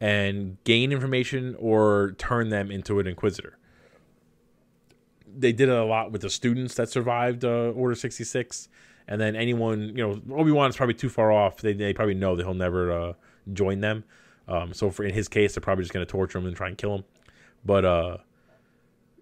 [0.00, 3.58] and gain information or turn them into an inquisitor.
[5.26, 8.68] They did it a lot with the students that survived uh, Order 66.
[9.06, 11.58] And then anyone, you know, Obi Wan is probably too far off.
[11.58, 13.12] They, they probably know that he'll never uh,
[13.52, 14.04] join them.
[14.46, 16.68] Um, so for in his case, they're probably just going to torture him and try
[16.68, 17.04] and kill him.
[17.64, 18.16] But uh,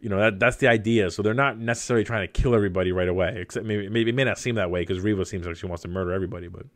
[0.00, 1.10] you know that that's the idea.
[1.10, 3.34] So they're not necessarily trying to kill everybody right away.
[3.40, 5.82] Except maybe, maybe it may not seem that way because Reva seems like she wants
[5.82, 6.66] to murder everybody, but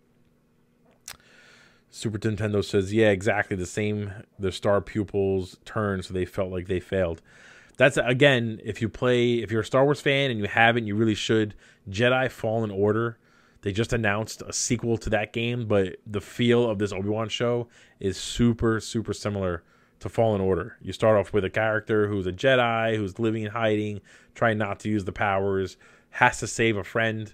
[1.91, 4.13] Super Nintendo says, yeah, exactly the same.
[4.39, 7.21] The star pupils turned, so they felt like they failed.
[7.77, 10.95] That's again, if you play, if you're a Star Wars fan and you haven't, you
[10.95, 11.55] really should.
[11.89, 13.19] Jedi Fallen Order.
[13.63, 17.29] They just announced a sequel to that game, but the feel of this Obi Wan
[17.29, 17.69] show
[17.99, 19.65] is super, super similar
[20.01, 20.77] to Fallen Order.
[20.83, 24.01] You start off with a character who's a Jedi, who's living in hiding,
[24.35, 25.77] trying not to use the powers,
[26.11, 27.33] has to save a friend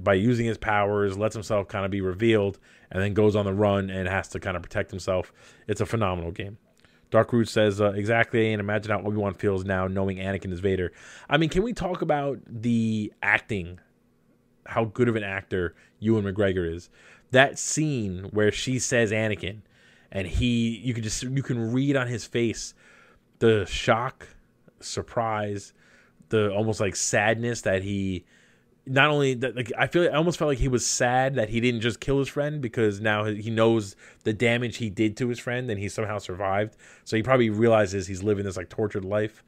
[0.00, 2.58] by using his powers, lets himself kind of be revealed,
[2.90, 5.32] and then goes on the run and has to kind of protect himself.
[5.66, 6.58] It's a phenomenal game.
[7.10, 10.60] Dark Root says uh, exactly, and imagine how Obi Wan feels now knowing Anakin is
[10.60, 10.92] Vader.
[11.28, 13.80] I mean, can we talk about the acting?
[14.66, 16.88] How good of an actor Ewan McGregor is.
[17.32, 19.62] That scene where she says Anakin,
[20.12, 22.74] and he, you can just you can read on his face
[23.38, 24.28] the shock,
[24.80, 25.72] surprise,
[26.28, 28.24] the almost like sadness that he
[28.86, 31.60] not only that like I feel I almost felt like he was sad that he
[31.60, 33.94] didn't just kill his friend because now he knows
[34.24, 36.76] the damage he did to his friend and he somehow survived.
[37.04, 39.44] So he probably realizes he's living this like tortured life.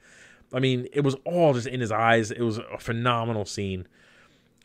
[0.53, 2.31] I mean, it was all just in his eyes.
[2.31, 3.89] It was a phenomenal scene.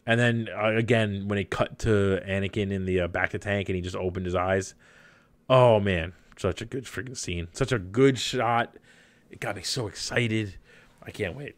[0.05, 3.75] And then uh, again, when it cut to Anakin in the uh, bacta tank and
[3.75, 4.73] he just opened his eyes,
[5.49, 8.75] oh man, such a good freaking scene, such a good shot.
[9.29, 10.55] It got me so excited.
[11.03, 11.55] I can't wait.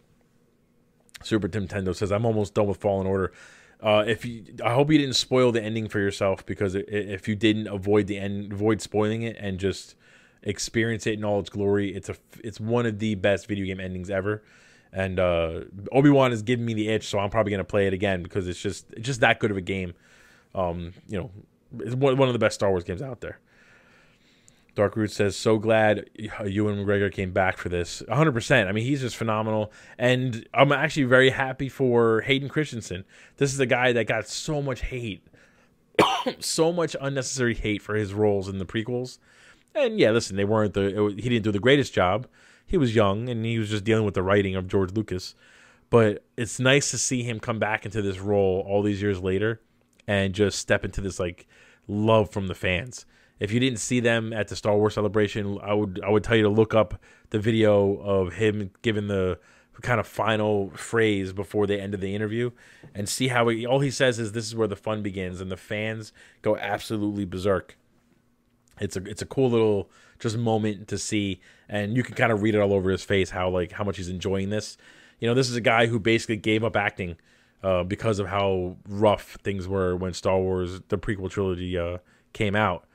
[1.24, 3.34] Super Nintendo says, "I'm almost done with Fallen Order."
[3.82, 7.36] Uh, if you, I hope you didn't spoil the ending for yourself because if you
[7.36, 9.96] didn't avoid the end, avoid spoiling it and just
[10.44, 13.80] experience it in all its glory, it's a, it's one of the best video game
[13.80, 14.44] endings ever.
[14.92, 15.62] And uh,
[15.94, 18.48] Obi Wan is giving me the itch, so I'm probably gonna play it again because
[18.50, 19.94] it's just, it's just that good of a game.
[20.54, 21.32] Um, you know,
[21.80, 23.40] it's one, one of the best Star Wars games out there.
[24.80, 28.02] Dark Root says, "So glad uh, Ewan McGregor came back for this.
[28.08, 28.32] 100.
[28.32, 33.04] percent I mean, he's just phenomenal, and I'm actually very happy for Hayden Christensen.
[33.36, 35.28] This is a guy that got so much hate,
[36.40, 39.18] so much unnecessary hate for his roles in the prequels.
[39.76, 42.26] And yeah, listen, they weren't the he didn't do the greatest job.
[42.66, 45.36] He was young and he was just dealing with the writing of George Lucas.
[45.90, 49.60] But it's nice to see him come back into this role all these years later
[50.08, 51.48] and just step into this like
[51.86, 53.06] love from the fans."
[53.40, 56.36] If you didn't see them at the Star Wars celebration, I would I would tell
[56.36, 59.40] you to look up the video of him giving the
[59.82, 62.52] kind of final phrase before they ended the interview
[62.94, 65.50] and see how he, all he says is this is where the fun begins and
[65.50, 67.78] the fans go absolutely berserk.
[68.80, 72.42] It's a it's a cool little just moment to see and you can kind of
[72.42, 74.78] read it all over his face how like how much he's enjoying this.
[75.20, 77.18] You know, this is a guy who basically gave up acting
[77.64, 82.00] uh, because of how rough things were when Star Wars the prequel trilogy uh,
[82.34, 82.86] came out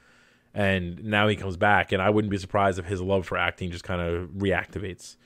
[0.54, 3.70] and now he comes back, and I wouldn't be surprised if his love for acting
[3.70, 5.16] just kind of reactivates.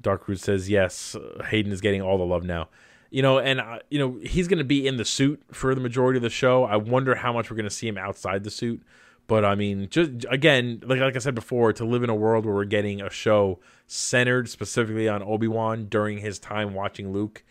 [0.00, 1.16] Dark Root says yes.
[1.46, 2.68] Hayden is getting all the love now,
[3.10, 5.80] you know, and uh, you know he's going to be in the suit for the
[5.80, 6.64] majority of the show.
[6.64, 8.82] I wonder how much we're going to see him outside the suit.
[9.26, 12.44] But I mean, just again, like like I said before, to live in a world
[12.44, 17.44] where we're getting a show centered specifically on Obi Wan during his time watching Luke,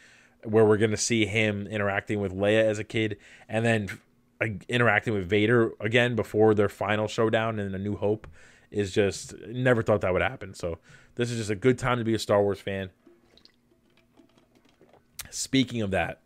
[0.44, 4.00] where we're gonna see him interacting with Leia as a kid, and then
[4.68, 8.28] interacting with Vader again before their final showdown in A New Hope
[8.72, 10.54] is just never thought that would happen.
[10.54, 10.78] So
[11.16, 12.90] this is just a good time to be a Star Wars fan.
[15.30, 16.22] Speaking of that,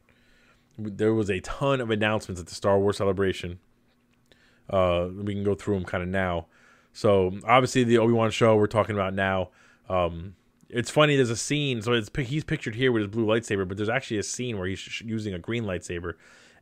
[0.77, 3.59] there was a ton of announcements at the Star Wars celebration.
[4.69, 6.47] Uh, we can go through them kind of now.
[6.93, 9.49] So obviously the Obi Wan show we're talking about now.
[9.89, 10.35] Um,
[10.69, 11.15] it's funny.
[11.15, 11.81] There's a scene.
[11.81, 14.67] So it's he's pictured here with his blue lightsaber, but there's actually a scene where
[14.67, 16.13] he's using a green lightsaber,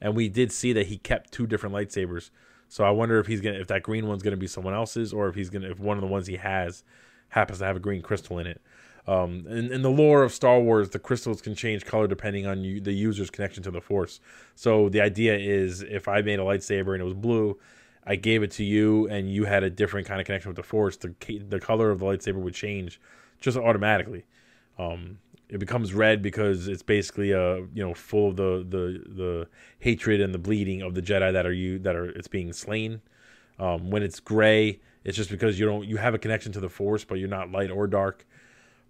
[0.01, 2.31] and we did see that he kept two different lightsabers.
[2.67, 5.27] So I wonder if he's gonna if that green one's gonna be someone else's, or
[5.27, 6.83] if he's gonna if one of the ones he has
[7.29, 8.61] happens to have a green crystal in it.
[9.07, 12.63] Um, in, in the lore of Star Wars, the crystals can change color depending on
[12.63, 14.19] you, the user's connection to the Force.
[14.55, 17.59] So the idea is, if I made a lightsaber and it was blue,
[18.05, 20.63] I gave it to you, and you had a different kind of connection with the
[20.63, 21.13] Force, the
[21.47, 22.99] the color of the lightsaber would change
[23.39, 24.25] just automatically.
[24.77, 25.17] Um,
[25.51, 29.47] it becomes red because it's basically uh you know full of the the the
[29.79, 33.01] hatred and the bleeding of the Jedi that are you that are it's being slain.
[33.59, 36.69] Um, when it's gray, it's just because you don't you have a connection to the
[36.69, 38.25] Force, but you're not light or dark.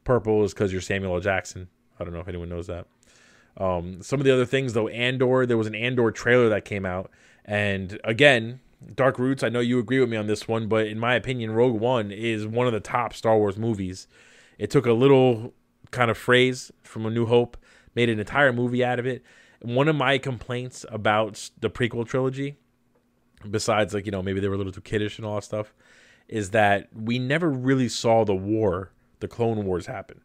[0.03, 1.19] Purple is because you're Samuel L.
[1.19, 1.67] Jackson.
[1.99, 2.87] I don't know if anyone knows that.
[3.57, 6.85] Um, some of the other things though, Andor, there was an Andor trailer that came
[6.85, 7.11] out,
[7.43, 8.61] and again,
[8.95, 9.43] Dark Roots.
[9.43, 12.11] I know you agree with me on this one, but in my opinion, Rogue One
[12.11, 14.07] is one of the top Star Wars movies.
[14.57, 15.53] It took a little
[15.91, 17.57] kind of phrase from A New Hope,
[17.95, 19.23] made an entire movie out of it.
[19.61, 22.57] One of my complaints about the prequel trilogy,
[23.49, 25.73] besides like you know maybe they were a little too kiddish and all that stuff,
[26.27, 30.21] is that we never really saw the war, the Clone Wars, happen.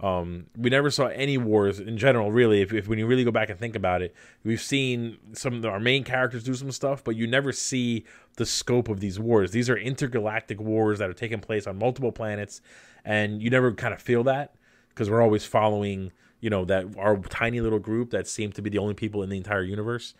[0.00, 2.60] Um, we never saw any wars in general, really.
[2.60, 4.12] If, if when you really go back and think about it,
[4.42, 8.04] we've seen some of our main characters do some stuff, but you never see
[8.36, 9.52] the scope of these wars.
[9.52, 12.60] These are intergalactic wars that are taking place on multiple planets,
[13.04, 14.56] and you never kind of feel that
[14.94, 18.70] because we're always following, you know, that our tiny little group that seemed to be
[18.70, 20.14] the only people in the entire universe.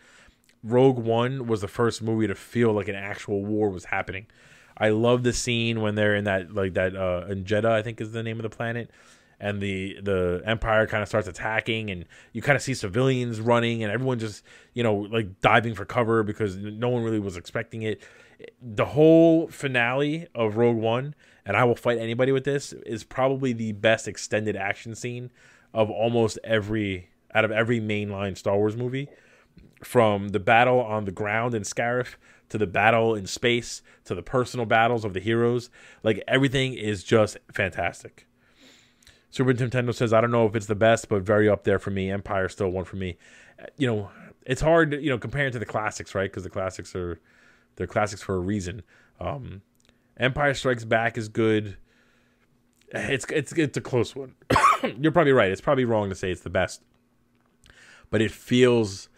[0.63, 4.25] Rogue One was the first movie to feel like an actual war was happening.
[4.77, 8.01] I love the scene when they're in that like that uh in Jedha, I think
[8.01, 8.89] is the name of the planet,
[9.39, 13.83] and the the Empire kind of starts attacking, and you kind of see civilians running,
[13.83, 17.83] and everyone just you know like diving for cover because no one really was expecting
[17.83, 18.01] it.
[18.61, 23.53] The whole finale of Rogue One and I will fight anybody with this is probably
[23.53, 25.31] the best extended action scene
[25.73, 29.09] of almost every out of every mainline Star Wars movie.
[29.83, 32.15] From the battle on the ground in Scarif
[32.49, 35.69] to the battle in space to the personal battles of the heroes,
[36.01, 38.25] like everything is just fantastic.
[39.29, 41.91] Super Nintendo says, I don't know if it's the best, but very up there for
[41.91, 42.09] me.
[42.09, 43.17] Empire still one for me.
[43.77, 44.09] You know,
[44.45, 46.31] it's hard, you know, comparing to the classics, right?
[46.31, 47.19] Because the classics are
[47.75, 48.83] they're classics for a reason.
[49.19, 49.61] Um,
[50.17, 51.77] Empire Strikes Back is good.
[52.89, 54.35] It's it's it's a close one.
[54.99, 55.51] You're probably right.
[55.51, 56.81] It's probably wrong to say it's the best,
[58.09, 59.09] but it feels.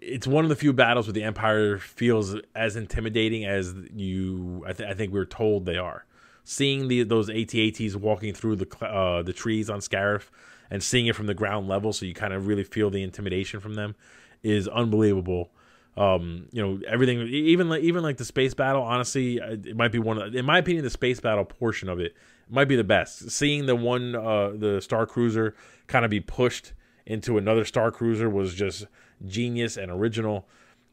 [0.00, 4.64] It's one of the few battles where the Empire feels as intimidating as you.
[4.66, 6.06] I, th- I think we are told they are.
[6.44, 10.30] Seeing the those AT-ATs walking through the uh, the trees on Scarif
[10.70, 13.60] and seeing it from the ground level, so you kind of really feel the intimidation
[13.60, 13.96] from them,
[14.42, 15.50] is unbelievable
[15.98, 19.98] um, you know everything even like even like the space battle honestly it might be
[19.98, 22.14] one of in my opinion the space battle portion of it
[22.50, 23.30] might be the best.
[23.30, 25.54] Seeing the one uh the star cruiser
[25.86, 26.72] kind of be pushed
[27.06, 28.86] into another star cruiser was just
[29.26, 30.48] genius and original.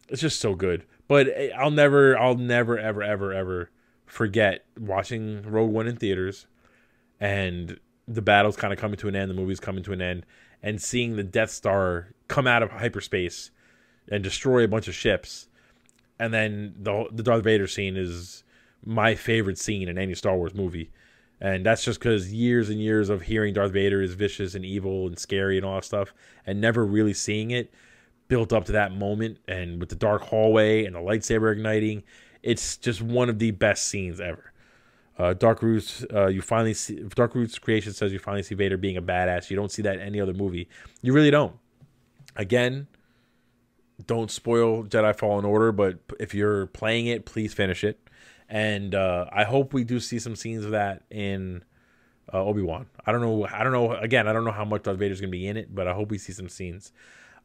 [0.09, 0.85] It's just so good.
[1.07, 3.69] But eh, i'll never i'll never ever ever ever
[4.05, 6.47] forget watching rogue one in theaters
[7.19, 10.25] and the battle's kind of coming to an end the movie's coming to an end
[10.61, 13.49] and seeing the death star come out of hyperspace
[14.09, 15.47] and destroy a bunch of ships.
[16.19, 18.43] And then the the Darth Vader scene is
[18.85, 20.91] my favorite scene in any Star Wars movie.
[21.41, 25.07] And that's just because years and years of hearing Darth Vader is vicious and evil
[25.07, 26.13] and scary and all that stuff,
[26.45, 27.73] and never really seeing it
[28.27, 29.39] built up to that moment.
[29.47, 32.03] And with the dark hallway and the lightsaber igniting,
[32.41, 34.53] it's just one of the best scenes ever.
[35.17, 38.77] Uh, Dark Roots, uh, you finally see Dark Roots creation says you finally see Vader
[38.77, 39.49] being a badass.
[39.49, 40.67] You don't see that in any other movie.
[41.01, 41.55] You really don't.
[42.35, 42.87] Again,
[44.05, 47.99] don't spoil Jedi Fallen Order, but if you're playing it, please finish it.
[48.49, 51.63] And uh, I hope we do see some scenes of that in
[52.34, 52.87] uh, Obi Wan.
[53.06, 53.46] I don't know.
[53.46, 53.93] I don't know.
[53.93, 56.12] Again, I don't know how much Darth Vader's gonna be in it, but I hope
[56.12, 56.91] we see some scenes.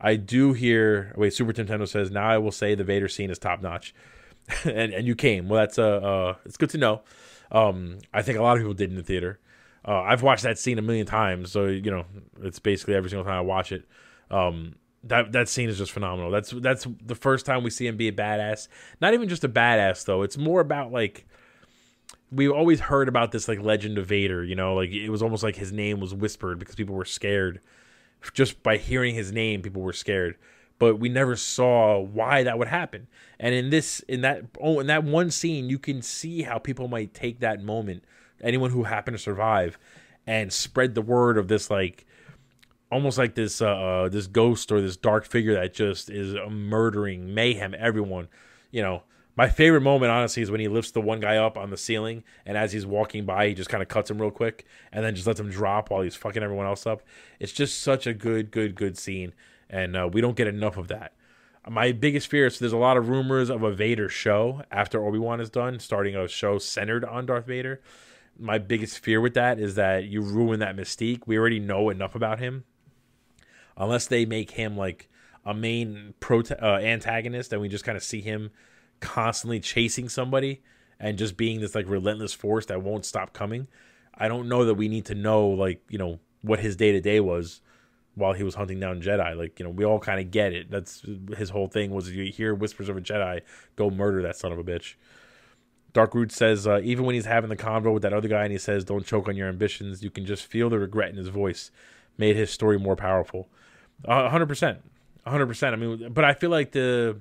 [0.00, 1.14] I do hear.
[1.16, 3.94] Wait, Super Nintendo says now I will say the Vader scene is top notch,
[4.64, 5.48] and and you came.
[5.48, 7.02] Well, that's uh, uh it's good to know.
[7.52, 9.38] Um, I think a lot of people did in the theater.
[9.86, 12.04] Uh, I've watched that scene a million times, so you know
[12.42, 13.84] it's basically every single time I watch it.
[14.30, 16.30] Um, that that scene is just phenomenal.
[16.30, 18.68] That's that's the first time we see him be a badass.
[19.00, 20.22] Not even just a badass though.
[20.22, 21.26] It's more about like
[22.30, 25.42] we always heard about this like legend of Vader, you know, like it was almost
[25.42, 27.60] like his name was whispered because people were scared.
[28.34, 30.36] just by hearing his name, people were scared.
[30.78, 33.06] But we never saw why that would happen.
[33.38, 36.88] And in this, in that, oh, in that one scene, you can see how people
[36.88, 38.04] might take that moment.
[38.42, 39.78] Anyone who happened to survive,
[40.26, 42.06] and spread the word of this like
[42.90, 47.34] almost like this uh, uh this ghost or this dark figure that just is murdering
[47.34, 48.28] mayhem everyone
[48.70, 49.02] you know
[49.36, 52.22] my favorite moment honestly is when he lifts the one guy up on the ceiling
[52.44, 55.14] and as he's walking by he just kind of cuts him real quick and then
[55.14, 57.02] just lets him drop while he's fucking everyone else up
[57.38, 59.32] it's just such a good good good scene
[59.68, 61.12] and uh, we don't get enough of that
[61.68, 65.40] my biggest fear is there's a lot of rumors of a vader show after obi-wan
[65.40, 67.80] is done starting a show centered on darth vader
[68.40, 71.22] my biggest fear with that is that you ruin that mystique.
[71.26, 72.64] We already know enough about him.
[73.80, 75.08] Unless they make him like
[75.44, 78.50] a main pro uh, antagonist and we just kind of see him
[79.00, 80.60] constantly chasing somebody
[81.00, 83.66] and just being this like relentless force that won't stop coming.
[84.14, 87.00] I don't know that we need to know like, you know, what his day to
[87.00, 87.62] day was
[88.14, 89.34] while he was hunting down Jedi.
[89.34, 90.70] Like, you know, we all kind of get it.
[90.70, 91.02] That's
[91.38, 93.40] his whole thing was you hear whispers of a Jedi,
[93.76, 94.94] go murder that son of a bitch.
[95.94, 98.52] Dark Root says, uh, even when he's having the convo with that other guy and
[98.52, 101.28] he says, don't choke on your ambitions, you can just feel the regret in his
[101.28, 101.70] voice.
[102.18, 103.48] Made his story more powerful.
[104.04, 104.78] Uh, 100%.
[105.26, 105.72] 100%.
[105.72, 107.20] I mean, but I feel like the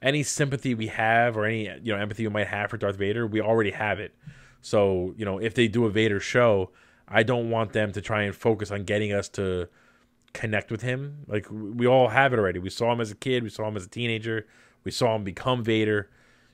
[0.00, 3.26] any sympathy we have or any you know empathy we might have for Darth Vader,
[3.26, 4.14] we already have it.
[4.60, 6.70] So, you know, if they do a Vader show,
[7.08, 9.68] I don't want them to try and focus on getting us to
[10.32, 11.24] connect with him.
[11.26, 12.58] Like we all have it already.
[12.58, 14.46] We saw him as a kid, we saw him as a teenager,
[14.84, 16.08] we saw him become Vader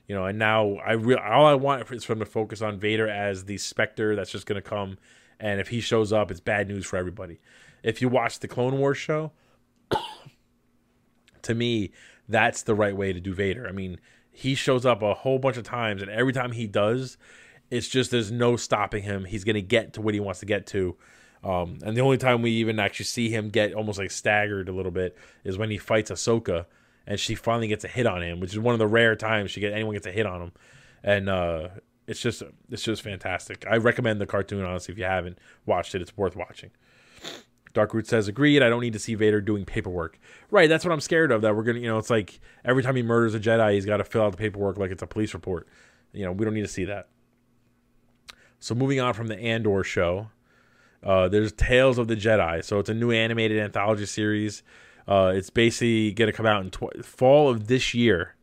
[0.09, 2.79] you know, and now I real all I want is for him to focus on
[2.79, 4.97] Vader as the specter that's just going to come,
[5.39, 7.39] and if he shows up, it's bad news for everybody.
[7.83, 9.31] If you watch the Clone Wars show,
[11.41, 11.91] to me,
[12.27, 13.67] that's the right way to do Vader.
[13.67, 13.99] I mean,
[14.31, 17.17] he shows up a whole bunch of times, and every time he does,
[17.69, 19.25] it's just there's no stopping him.
[19.25, 20.95] He's to get to what he wants to get to.
[21.43, 24.73] Um, and the only time we even actually see him get almost like staggered a
[24.73, 26.65] little bit is when he fights Ahsoka
[27.07, 29.51] and she finally gets a hit on him, which is one of the rare times
[29.51, 30.51] she get anyone gets a hit on him,
[31.03, 31.69] and uh,
[32.07, 33.65] it's just it's just fantastic.
[33.69, 36.71] I recommend the cartoon honestly if you haven't watched it, it's worth watching.
[37.73, 38.63] Darkroot says, agreed.
[38.63, 40.19] I don't need to see Vader doing paperwork.
[40.51, 41.41] Right, that's what I'm scared of.
[41.41, 43.97] That we're gonna, you know, it's like every time he murders a Jedi, he's got
[43.97, 45.67] to fill out the paperwork like it's a police report.
[46.11, 47.09] You know, we don't need to see that.
[48.59, 50.29] So moving on from the Andor show,
[51.03, 52.63] uh, there's Tales of the Jedi.
[52.63, 54.63] So it's a new animated anthology series
[55.09, 58.35] uh, it's basically to come out in tw- fall of this year,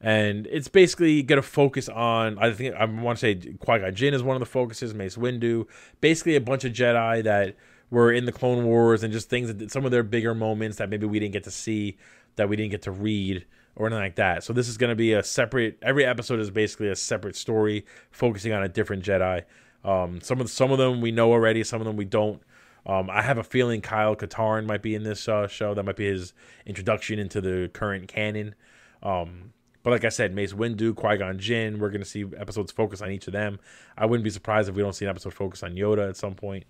[0.00, 2.38] and it's basically to focus on.
[2.38, 4.94] I think I want to say Qui Gon Jinn is one of the focuses.
[4.94, 5.66] Mace Windu,
[6.00, 7.54] basically a bunch of Jedi that
[7.90, 10.88] were in the Clone Wars and just things that some of their bigger moments that
[10.88, 11.96] maybe we didn't get to see,
[12.36, 14.42] that we didn't get to read or anything like that.
[14.42, 15.78] So this is going to be a separate.
[15.82, 19.44] Every episode is basically a separate story focusing on a different Jedi.
[19.84, 21.62] Um, some of some of them we know already.
[21.62, 22.42] Some of them we don't.
[22.86, 25.74] Um, I have a feeling Kyle Katarn might be in this uh, show.
[25.74, 26.32] That might be his
[26.64, 28.54] introduction into the current canon.
[29.02, 32.72] Um, but like I said, Mace Windu, Qui Gon Jinn, we're going to see episodes
[32.72, 33.60] focus on each of them.
[33.96, 36.34] I wouldn't be surprised if we don't see an episode focus on Yoda at some
[36.34, 36.64] point.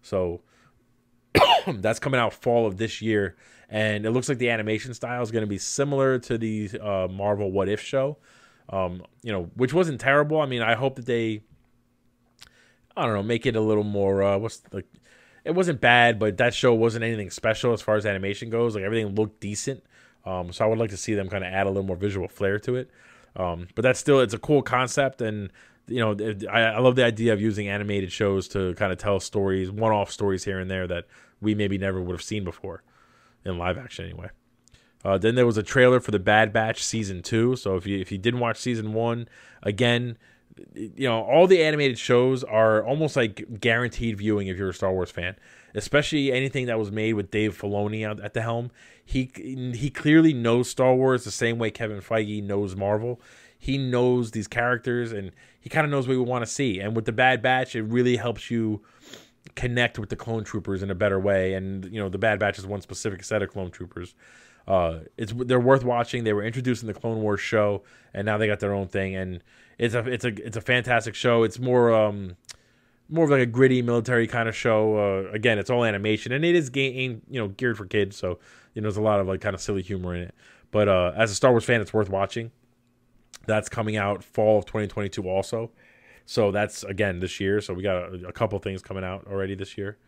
[0.00, 0.40] So
[1.66, 3.36] that's coming out fall of this year.
[3.68, 7.08] And it looks like the animation style is going to be similar to the uh,
[7.10, 8.18] Marvel What If show,
[8.68, 10.40] um, you know, which wasn't terrible.
[10.40, 11.42] I mean, I hope that they,
[12.96, 14.86] I don't know, make it a little more, uh, what's like,
[15.44, 18.74] it wasn't bad, but that show wasn't anything special as far as animation goes.
[18.74, 19.82] Like everything looked decent.
[20.24, 22.28] Um, so I would like to see them kind of add a little more visual
[22.28, 22.90] flair to it.
[23.36, 25.50] Um, but that's still it's a cool concept, and
[25.86, 26.16] you know
[26.50, 30.10] I, I love the idea of using animated shows to kind of tell stories, one-off
[30.10, 31.06] stories here and there that
[31.40, 32.82] we maybe never would have seen before
[33.44, 34.30] in live action anyway.
[35.04, 37.56] Uh, then there was a trailer for the Bad Batch season two.
[37.56, 39.28] So if you if you didn't watch season one,
[39.62, 40.16] again,
[40.74, 44.92] you know all the animated shows are almost like guaranteed viewing if you're a Star
[44.92, 45.36] Wars fan,
[45.74, 48.70] especially anything that was made with Dave Filoni at the helm.
[49.04, 49.30] He
[49.74, 53.20] he clearly knows Star Wars the same way Kevin Feige knows Marvel.
[53.58, 55.32] He knows these characters and
[55.64, 56.78] he kind of knows what we want to see.
[56.78, 58.82] And with the Bad Batch, it really helps you
[59.54, 61.54] connect with the clone troopers in a better way.
[61.54, 64.14] And you know, the Bad Batch is one specific set of clone troopers.
[64.68, 66.24] Uh, it's they're worth watching.
[66.24, 69.16] They were introduced in the Clone Wars show, and now they got their own thing.
[69.16, 69.42] And
[69.78, 71.44] it's a it's a it's a fantastic show.
[71.44, 72.36] It's more um
[73.08, 74.98] more of like a gritty military kind of show.
[74.98, 78.38] Uh, again, it's all animation, and it is game you know geared for kids, so
[78.74, 80.34] you know there's a lot of like kind of silly humor in it.
[80.70, 82.50] But uh, as a Star Wars fan, it's worth watching.
[83.46, 85.70] That's coming out fall of 2022 also.
[86.26, 87.60] So that's again this year.
[87.60, 89.98] So we got a, a couple things coming out already this year.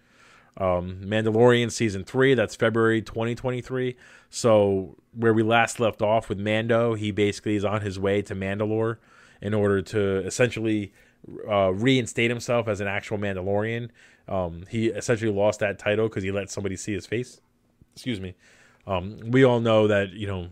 [0.58, 3.94] Um, Mandalorian season three, that's February 2023.
[4.30, 8.34] So where we last left off with Mando, he basically is on his way to
[8.34, 8.96] Mandalore
[9.42, 10.94] in order to essentially
[11.48, 13.90] uh, reinstate himself as an actual Mandalorian.
[14.28, 17.40] Um, he essentially lost that title because he let somebody see his face.
[17.94, 18.34] excuse me.
[18.86, 20.48] Um, we all know that you know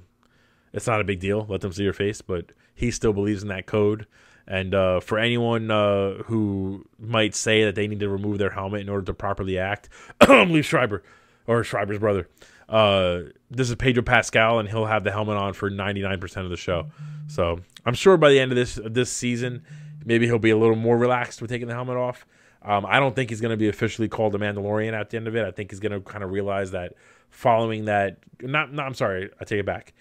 [0.73, 1.47] it's not a big deal.
[1.49, 4.07] Let them see your face, but he still believes in that code.
[4.47, 8.83] And uh, for anyone uh, who might say that they need to remove their helmet
[8.83, 9.89] in order to properly act,
[10.21, 11.03] Liev Schreiber
[11.47, 12.29] or Schreiber's brother.
[12.69, 13.21] Uh,
[13.51, 16.87] this is Pedro Pascal, and he'll have the helmet on for 99% of the show.
[17.27, 19.65] So I'm sure by the end of this this season,
[20.05, 22.27] maybe he'll be a little more relaxed with taking the helmet off.
[22.63, 25.29] Um, I don't think he's going to be officially called a Mandalorian at the end
[25.29, 25.45] of it.
[25.45, 26.95] I think he's going to kind of realize that
[27.29, 29.93] following that, not, not I'm sorry, I take it back.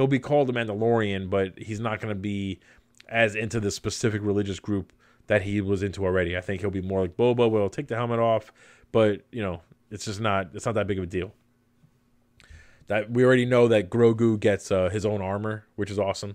[0.00, 2.58] He'll be called a Mandalorian, but he's not going to be
[3.06, 4.94] as into the specific religious group
[5.26, 6.38] that he was into already.
[6.38, 8.50] I think he'll be more like Boba, where he'll take the helmet off,
[8.92, 11.34] but you know, it's just not it's not that big of a deal.
[12.86, 16.34] That we already know that Grogu gets uh, his own armor, which is awesome.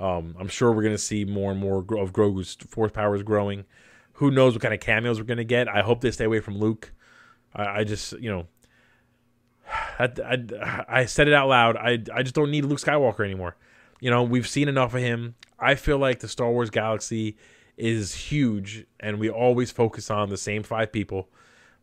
[0.00, 3.64] Um, I'm sure we're going to see more and more of Grogu's force powers growing.
[4.14, 5.68] Who knows what kind of cameos we're going to get?
[5.68, 6.92] I hope they stay away from Luke.
[7.54, 8.48] I, I just, you know,
[9.98, 11.76] I, I, I, said it out loud.
[11.76, 13.56] I, I just don't need Luke Skywalker anymore.
[14.00, 15.34] You know, we've seen enough of him.
[15.58, 17.36] I feel like the Star Wars galaxy
[17.76, 21.28] is huge, and we always focus on the same five people.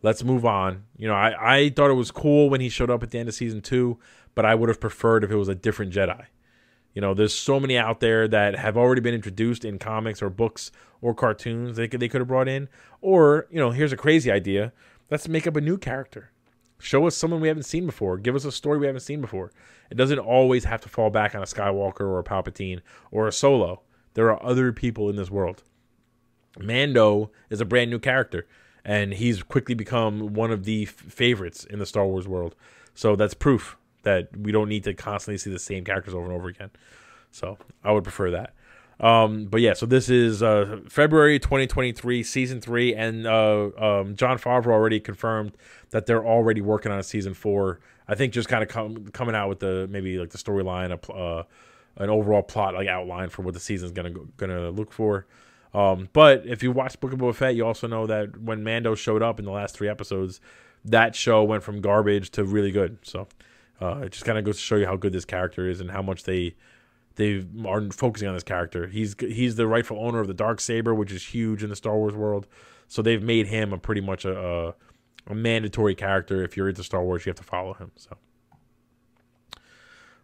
[0.01, 0.83] Let's move on.
[0.97, 3.29] You know, I, I thought it was cool when he showed up at the end
[3.29, 3.97] of season two,
[4.35, 6.25] but I would have preferred if it was a different Jedi.
[6.93, 10.29] You know, there's so many out there that have already been introduced in comics or
[10.29, 12.67] books or cartoons they could, they could have brought in.
[12.99, 14.73] Or, you know, here's a crazy idea.
[15.09, 16.31] Let's make up a new character.
[16.81, 18.17] Show us someone we haven't seen before.
[18.17, 19.51] Give us a story we haven't seen before.
[19.89, 23.31] It doesn't always have to fall back on a Skywalker or a Palpatine or a
[23.31, 23.81] Solo.
[24.13, 25.63] There are other people in this world.
[26.59, 28.47] Mando is a brand new character,
[28.83, 32.55] and he's quickly become one of the f- favorites in the Star Wars world.
[32.93, 36.33] So that's proof that we don't need to constantly see the same characters over and
[36.33, 36.71] over again.
[37.31, 38.53] So I would prefer that.
[39.01, 44.37] Um, but yeah, so this is uh, February 2023, season three, and uh, um, Jon
[44.37, 45.53] Favreau already confirmed
[45.89, 47.79] that they're already working on a season four.
[48.07, 51.43] I think just kind of com- coming out with the maybe like the storyline, uh,
[51.97, 55.25] an overall plot like outline for what the season's gonna gonna look for.
[55.73, 58.93] Um, but if you watch Book of Boba Fett, you also know that when Mando
[58.93, 60.39] showed up in the last three episodes,
[60.85, 62.99] that show went from garbage to really good.
[63.01, 63.27] So
[63.81, 65.89] uh, it just kind of goes to show you how good this character is and
[65.89, 66.55] how much they
[67.15, 68.87] they are focusing on this character.
[68.87, 71.97] He's he's the rightful owner of the dark saber, which is huge in the Star
[71.97, 72.47] Wars world.
[72.87, 74.73] So they've made him a pretty much a, a,
[75.27, 76.43] a mandatory character.
[76.43, 77.91] If you're into Star Wars, you have to follow him.
[77.95, 78.17] So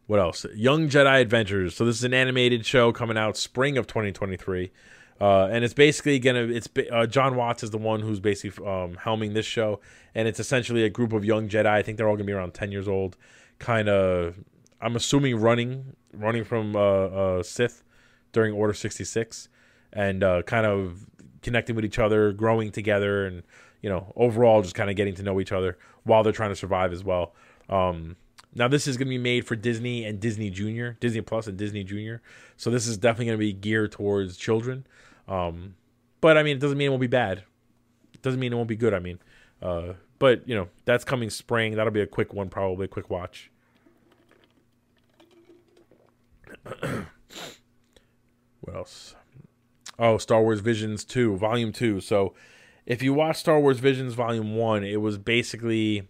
[0.08, 0.46] what else?
[0.56, 1.76] Young Jedi Adventures.
[1.76, 4.72] So this is an animated show coming out spring of 2023.
[5.20, 8.98] Uh, and it's basically gonna it's uh, Jon Watts is the one who's basically um,
[9.04, 9.80] helming this show,
[10.14, 11.66] and it's essentially a group of young Jedi.
[11.66, 13.18] I think they're all gonna be around ten years old,
[13.60, 14.36] kind of.
[14.82, 17.84] I'm assuming running running from uh, uh, Sith
[18.32, 19.50] during Order 66,
[19.94, 21.06] and uh, kind of
[21.42, 23.44] connecting with each other, growing together, and
[23.82, 26.56] you know overall just kind of getting to know each other while they're trying to
[26.56, 27.34] survive as well.
[27.70, 28.16] Um,
[28.56, 31.58] now this is going to be made for Disney and Disney Junior, Disney Plus and
[31.58, 32.22] Disney Junior.
[32.56, 34.88] So this is definitely going to be geared towards children.
[35.28, 35.76] Um,
[36.22, 37.44] but I mean, it doesn't mean it won't be bad.
[38.14, 38.94] It doesn't mean it won't be good.
[38.94, 39.20] I mean,
[39.62, 41.76] uh, but you know, that's coming spring.
[41.76, 43.52] That'll be a quick one, probably a quick watch.
[48.62, 49.16] what else?
[50.00, 52.02] Oh, Star Wars Visions 2, Volume 2.
[52.02, 52.34] So,
[52.86, 56.08] if you watch Star Wars Visions Volume 1, it was basically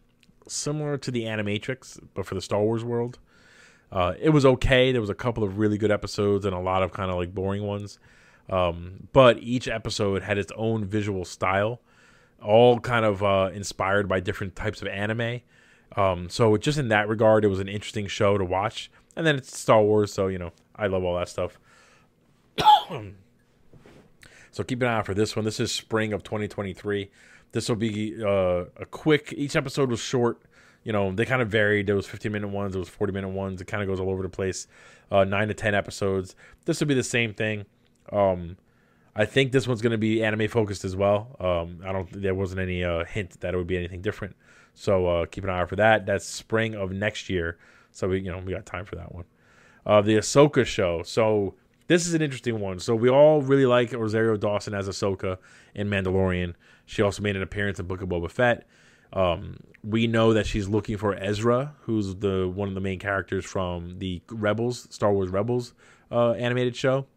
[0.48, 3.20] similar to the Animatrix, but for the Star Wars world.
[3.92, 4.92] Uh, it was okay.
[4.92, 7.34] There was a couple of really good episodes and a lot of kind of like
[7.34, 8.00] boring ones.
[8.50, 11.82] Um, but each episode had its own visual style,
[12.42, 15.42] all kind of uh, inspired by different types of anime.
[15.96, 18.92] Um, so just in that regard, it was an interesting show to watch.
[19.18, 21.60] And then it's Star Wars, so you know I love all that stuff.
[24.52, 25.44] so keep an eye out for this one.
[25.44, 27.10] This is spring of 2023.
[27.52, 29.34] This will be uh, a quick.
[29.36, 30.40] Each episode was short.
[30.84, 31.88] You know they kind of varied.
[31.88, 32.74] There was 15 minute ones.
[32.74, 33.60] There was 40 minute ones.
[33.60, 34.68] It kind of goes all over the place.
[35.12, 36.36] Uh, nine to 10 episodes.
[36.66, 37.66] This will be the same thing.
[38.12, 38.58] Um,
[39.16, 41.36] I think this one's going to be anime focused as well.
[41.40, 42.08] Um, I don't.
[42.22, 44.36] There wasn't any uh, hint that it would be anything different.
[44.76, 46.06] So uh, keep an eye out for that.
[46.06, 47.58] That's spring of next year.
[47.98, 49.26] So we, you know, we got time for that one.
[49.84, 51.02] Uh, the Ahsoka show.
[51.02, 51.56] So
[51.88, 52.78] this is an interesting one.
[52.78, 55.38] So we all really like Rosario Dawson as Ahsoka
[55.74, 56.54] in Mandalorian.
[56.86, 58.68] She also made an appearance in Book of Boba Fett.
[59.14, 63.46] Um, we know that she's looking for Ezra, who's the one of the main characters
[63.46, 65.74] from the Rebels, Star Wars Rebels
[66.12, 67.08] uh, animated show.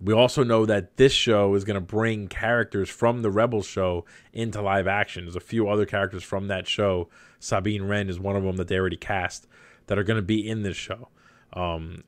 [0.00, 4.04] We also know that this show is going to bring characters from the Rebels show
[4.32, 5.24] into live action.
[5.24, 7.08] There's a few other characters from that show.
[7.40, 9.46] Sabine Wren is one of them that they already cast
[9.86, 11.08] that are going to be in this show.
[11.54, 12.04] Um,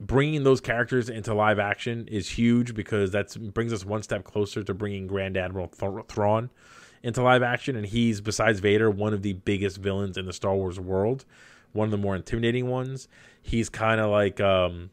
[0.00, 4.62] bringing those characters into live action is huge because that brings us one step closer
[4.62, 6.50] to bringing Grand Admiral Thrawn
[7.02, 10.54] into live action, and he's besides Vader one of the biggest villains in the Star
[10.54, 11.24] Wars world,
[11.72, 13.08] one of the more intimidating ones.
[13.42, 14.90] He's kind of like um,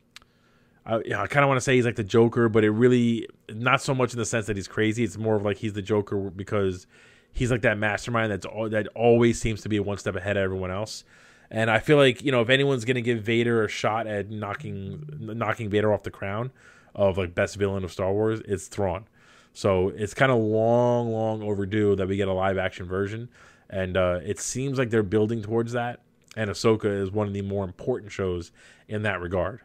[0.86, 2.70] I, you know, I kind of want to say he's like the Joker, but it
[2.70, 5.04] really not so much in the sense that he's crazy.
[5.04, 6.86] It's more of like he's the Joker because
[7.34, 10.44] he's like that mastermind that's all, that always seems to be one step ahead of
[10.44, 11.04] everyone else.
[11.52, 15.06] And I feel like you know if anyone's gonna give Vader a shot at knocking
[15.20, 16.52] knocking Vader off the crown
[16.96, 19.06] of like best villain of Star Wars, it's Thrawn.
[19.54, 23.30] So it's kind of long, long overdue that we get a live action version,
[23.70, 26.02] and uh, it seems like they're building towards that.
[26.36, 28.52] And Ahsoka is one of the more important shows
[28.90, 29.62] in that regard.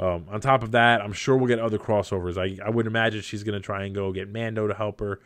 [0.00, 2.38] Um, on top of that, I'm sure we'll get other crossovers.
[2.38, 5.20] I, I would imagine she's gonna try and go get Mando to help her,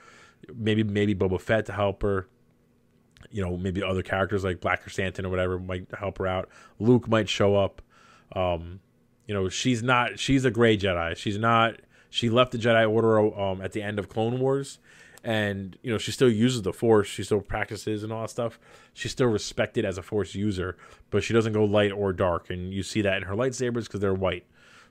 [0.53, 2.27] maybe maybe Boba Fett to help her.
[3.31, 6.49] You know, maybe other characters like Black Krrsantan or whatever might help her out.
[6.79, 7.83] Luke might show up.
[8.35, 8.81] Um,
[9.27, 11.16] you know, she's not she's a gray Jedi.
[11.16, 11.77] She's not.
[12.11, 14.79] She left the Jedi Order um, at the end of Clone Wars,
[15.22, 17.07] and you know she still uses the Force.
[17.07, 18.59] She still practices and all that stuff.
[18.93, 20.77] She's still respected as a Force user,
[21.11, 24.01] but she doesn't go light or dark, and you see that in her lightsabers because
[24.01, 24.45] they're white.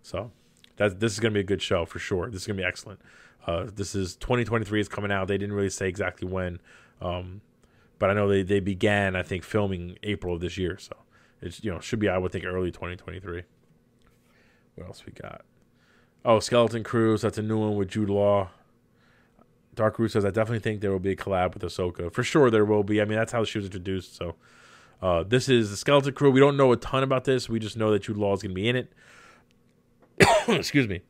[0.04, 0.32] So
[0.78, 2.30] that this is going to be a good show for sure.
[2.30, 3.00] This is going to be excellent.
[3.46, 5.28] Uh, this is 2023 is coming out.
[5.28, 6.60] They didn't really say exactly when,
[7.02, 7.42] um,
[8.00, 10.78] but I know they, they began I think filming April of this year.
[10.78, 10.96] So
[11.42, 13.44] it's you know should be I would think early 2023.
[14.76, 15.42] What else we got?
[16.26, 17.22] Oh, Skeleton Crews.
[17.22, 18.50] That's a new one with Jude Law.
[19.76, 22.12] Dark Root says I definitely think there will be a collab with Ahsoka.
[22.14, 23.02] For sure there will be.
[23.02, 24.16] I mean that's how she was introduced.
[24.16, 24.36] So
[25.02, 26.32] uh, this is the Skeleton Crew.
[26.32, 27.50] We don't know a ton about this.
[27.50, 28.94] We just know that Jude Law is going to be in it.
[30.48, 31.02] Excuse me.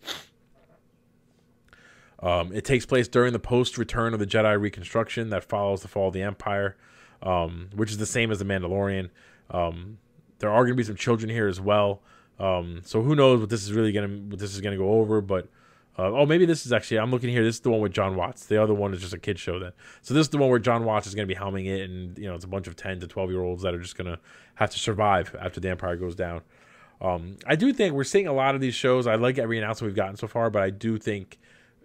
[2.24, 5.90] Um, it takes place during the post return of the Jedi reconstruction that follows the
[5.90, 6.78] fall of the Empire,
[7.22, 9.10] um, which is the same as the Mandalorian.
[9.52, 9.98] Um,
[10.40, 12.02] there are going to be some children here as well,
[12.40, 14.82] um, so who knows what this is really going to what this is going to
[14.82, 15.20] go over.
[15.20, 15.50] But
[15.98, 17.44] uh, oh, maybe this is actually I'm looking here.
[17.44, 18.46] This is the one with Jon Watts.
[18.46, 19.60] The other one is just a kid show.
[19.60, 21.90] Then, so this is the one where Jon Watts is going to be helming it,
[21.90, 23.98] and you know it's a bunch of ten to twelve year olds that are just
[23.98, 24.20] going to
[24.56, 26.42] have to survive after the Empire goes down.
[27.04, 29.08] Um, I do think we're seeing a lot of these shows.
[29.08, 31.38] I like every announcement we've gotten so far, but I do think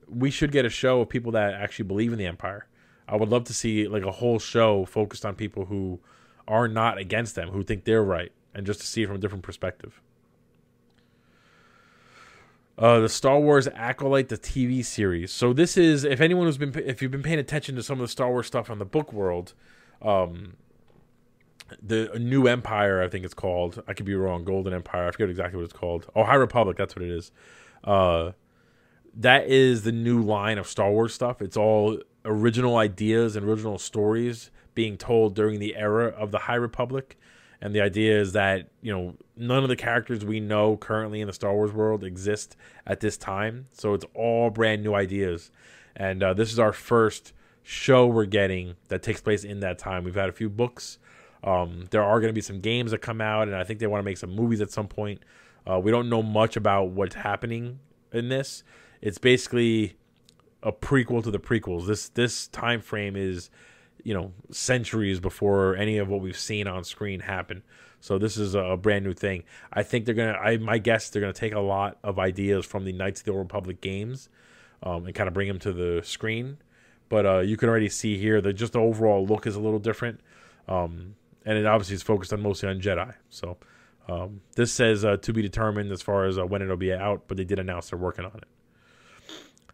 [0.08, 2.66] we should get a show of people that actually believe in the Empire.
[3.08, 5.98] I would love to see like a whole show focused on people who
[6.46, 9.18] are not against them, who think they're right, and just to see it from a
[9.18, 10.00] different perspective.
[12.78, 15.32] Uh, the Star Wars Acolyte, the TV series.
[15.32, 18.02] So this is, if anyone who's been, if you've been paying attention to some of
[18.02, 19.52] the Star Wars stuff on the book world,
[20.00, 20.54] um,
[21.82, 23.82] the New Empire, I think it's called.
[23.86, 24.44] I could be wrong.
[24.44, 25.08] Golden Empire.
[25.08, 26.06] I forget exactly what it's called.
[26.14, 26.76] Oh, High Republic.
[26.76, 27.30] That's what it is.
[27.84, 28.32] Uh,
[29.14, 31.42] that is the new line of Star Wars stuff.
[31.42, 36.54] It's all original ideas and original stories being told during the era of the High
[36.54, 37.18] Republic.
[37.60, 41.26] And the idea is that, you know, none of the characters we know currently in
[41.26, 42.56] the Star Wars world exist
[42.86, 43.66] at this time.
[43.72, 45.50] So it's all brand new ideas.
[45.96, 47.32] And uh, this is our first
[47.64, 50.04] show we're getting that takes place in that time.
[50.04, 50.98] We've had a few books
[51.44, 53.86] um, there are going to be some games that come out, and I think they
[53.86, 55.22] want to make some movies at some point.
[55.68, 57.78] Uh, we don't know much about what's happening
[58.12, 58.62] in this.
[59.00, 59.96] It's basically
[60.62, 61.86] a prequel to the prequels.
[61.86, 63.50] This this time frame is,
[64.02, 67.62] you know, centuries before any of what we've seen on screen happen.
[68.00, 69.44] So this is a brand new thing.
[69.72, 70.38] I think they're gonna.
[70.38, 73.32] I my guess they're gonna take a lot of ideas from the Knights of the
[73.32, 74.28] Old Republic games,
[74.82, 76.58] um, and kind of bring them to the screen.
[77.08, 79.78] But uh, you can already see here that just the overall look is a little
[79.78, 80.20] different.
[80.68, 81.14] Um,
[81.48, 83.14] and it obviously is focused on mostly on Jedi.
[83.30, 83.56] So
[84.06, 87.22] um, this says uh, to be determined as far as uh, when it'll be out,
[87.26, 88.44] but they did announce they're working on it.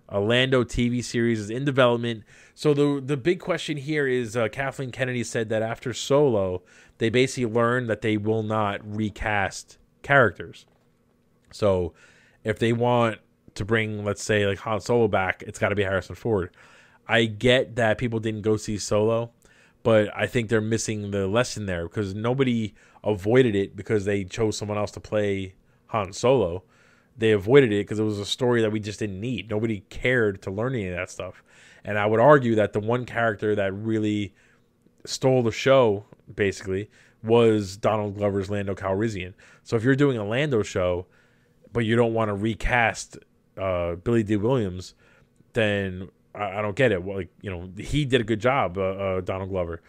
[0.09, 2.23] A Lando TV series is in development.
[2.55, 6.63] So the the big question here is uh, Kathleen Kennedy said that after Solo,
[6.99, 10.67] they basically learned that they will not recast characters.
[11.51, 11.93] So
[12.45, 13.19] if they want
[13.57, 16.55] to bring, let's say, like Han Solo back, it's got to be Harrison Ford.
[17.09, 19.33] I get that people didn't go see Solo,
[19.85, 22.75] but I think they're missing the lesson there because nobody
[23.05, 25.55] avoided it because they chose someone else to play
[25.89, 26.65] Han Solo.
[27.17, 29.51] They avoided it because it was a story that we just didn't need.
[29.51, 31.45] Nobody cared to learn any of that stuff.
[31.85, 34.35] And I would argue that the one character that really
[35.05, 36.91] stole the show, basically,
[37.23, 39.35] was Donald Glover's Lando Calrissian.
[39.65, 41.07] So if you're doing a Lando show,
[41.75, 43.19] but you don't want to recast
[43.59, 44.95] uh, Billy Dee Williams,
[45.53, 47.05] then I, I don't get it.
[47.05, 49.83] Like you know, he did a good job, uh, uh, Donald Glover.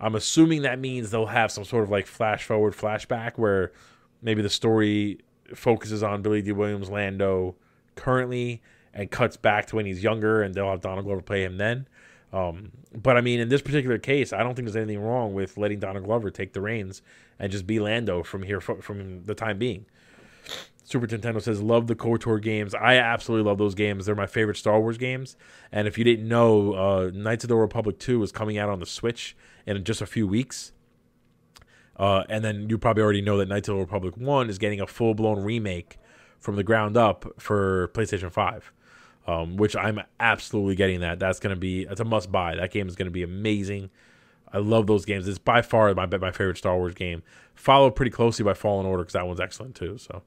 [0.00, 3.72] I'm assuming that means they'll have some sort of like flash forward flashback where
[4.20, 5.20] maybe the story
[5.54, 7.54] focuses on Billy Dee Williams Lando
[7.94, 11.56] currently and cuts back to when he's younger, and they'll have Donald Glover play him
[11.56, 11.86] then.
[12.32, 15.56] Um, but I mean, in this particular case, I don't think there's anything wrong with
[15.56, 17.02] letting Donald Glover take the reins
[17.38, 19.86] and just be Lando from here from the time being.
[20.86, 22.72] Super Nintendo says, love the KOTOR games.
[22.72, 24.06] I absolutely love those games.
[24.06, 25.36] They're my favorite Star Wars games.
[25.72, 28.78] And if you didn't know, uh, Knights of the Republic 2 is coming out on
[28.78, 30.70] the Switch in just a few weeks.
[31.96, 34.80] Uh, and then you probably already know that Knights of the Republic 1 is getting
[34.80, 35.98] a full blown remake
[36.38, 38.72] from the ground up for PlayStation 5.
[39.26, 41.18] Um, which I'm absolutely getting that.
[41.18, 42.54] That's going to be, it's a must buy.
[42.54, 43.90] That game is going to be amazing.
[44.52, 45.26] I love those games.
[45.26, 47.24] It's by far my my favorite Star Wars game.
[47.56, 49.98] Followed pretty closely by Fallen Order because that one's excellent too.
[49.98, 50.22] So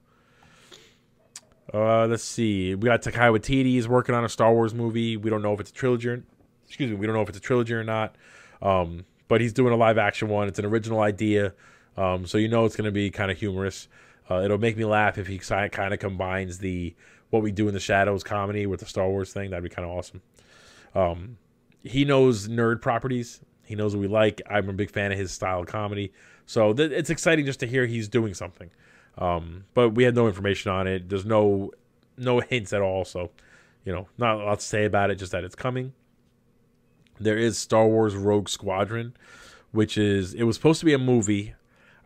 [1.72, 2.74] uh, let's see.
[2.74, 5.16] We got Taika Waititi is working on a Star Wars movie.
[5.16, 6.08] We don't know if it's a trilogy.
[6.08, 6.22] Or,
[6.66, 6.96] excuse me.
[6.96, 8.16] We don't know if it's a trilogy or not.
[8.62, 10.48] Um, but he's doing a live action one.
[10.48, 11.54] It's an original idea,
[11.96, 13.86] um, so you know it's going to be kind of humorous.
[14.28, 16.94] Uh, it'll make me laugh if he kind of combines the
[17.30, 19.50] what we do in the shadows comedy with the Star Wars thing.
[19.50, 20.20] That'd be kind of awesome.
[20.96, 21.38] Um,
[21.84, 23.40] he knows nerd properties.
[23.64, 24.42] He knows what we like.
[24.50, 26.12] I'm a big fan of his style of comedy.
[26.46, 28.70] So th- it's exciting just to hear he's doing something.
[29.18, 31.08] Um, but we had no information on it.
[31.08, 31.72] There's no
[32.16, 33.04] no hints at all.
[33.04, 33.30] So,
[33.84, 35.16] you know, not a lot to say about it.
[35.16, 35.92] Just that it's coming.
[37.18, 39.14] There is Star Wars Rogue Squadron,
[39.72, 41.54] which is it was supposed to be a movie.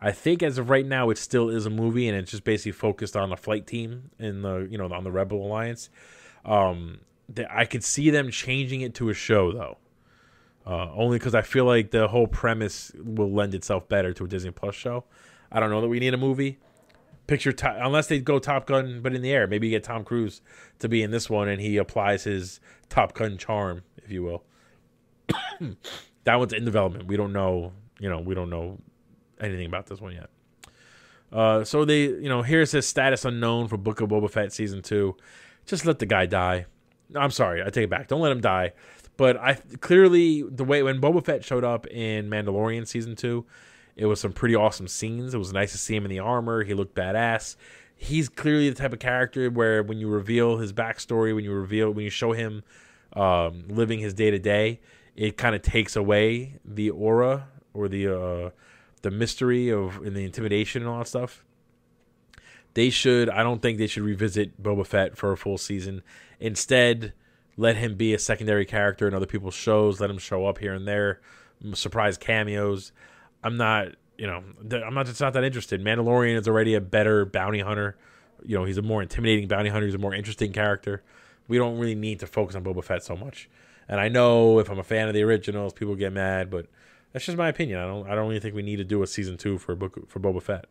[0.01, 2.73] I think as of right now, it still is a movie, and it's just basically
[2.73, 5.89] focused on the flight team in the you know on the Rebel Alliance.
[6.43, 6.99] Um,
[7.49, 9.77] I could see them changing it to a show though,
[10.67, 14.27] uh, only because I feel like the whole premise will lend itself better to a
[14.27, 15.05] Disney Plus show.
[15.51, 16.59] I don't know that we need a movie
[17.27, 19.47] picture unless they go Top Gun, but in the air.
[19.47, 20.41] Maybe you get Tom Cruise
[20.79, 22.59] to be in this one, and he applies his
[22.89, 24.43] Top Gun charm, if you will.
[26.23, 27.07] that one's in development.
[27.07, 27.73] We don't know.
[27.99, 28.79] You know, we don't know
[29.39, 30.29] anything about this one yet.
[31.31, 34.81] Uh, so they, you know, here's his status unknown for Book of Boba Fett season
[34.81, 35.15] two.
[35.65, 36.65] Just let the guy die.
[37.15, 38.07] I'm sorry, I take it back.
[38.07, 38.73] Don't let him die.
[39.17, 43.45] But I clearly the way when Boba Fett showed up in Mandalorian season two,
[43.95, 45.33] it was some pretty awesome scenes.
[45.33, 46.63] It was nice to see him in the armor.
[46.63, 47.55] He looked badass.
[47.95, 51.91] He's clearly the type of character where when you reveal his backstory, when you reveal,
[51.91, 52.63] when you show him
[53.13, 54.81] um, living his day to day,
[55.15, 58.49] it kind of takes away the aura or the uh,
[59.01, 61.45] the mystery of and the intimidation and all that stuff.
[62.73, 63.29] They should.
[63.29, 66.01] I don't think they should revisit Boba Fett for a full season.
[66.41, 67.13] Instead,
[67.55, 70.01] let him be a secondary character in other people's shows.
[70.01, 71.21] Let him show up here and there,
[71.73, 72.91] surprise cameos.
[73.45, 75.83] I'm not, you know, I'm not just not that interested.
[75.83, 77.95] Mandalorian is already a better bounty hunter.
[78.43, 79.85] You know, he's a more intimidating bounty hunter.
[79.85, 81.03] He's a more interesting character.
[81.47, 83.47] We don't really need to focus on Boba Fett so much.
[83.87, 86.65] And I know if I'm a fan of the originals, people get mad, but
[87.13, 87.79] that's just my opinion.
[87.79, 90.09] I don't I don't really think we need to do a season two for book
[90.09, 90.65] for Boba Fett.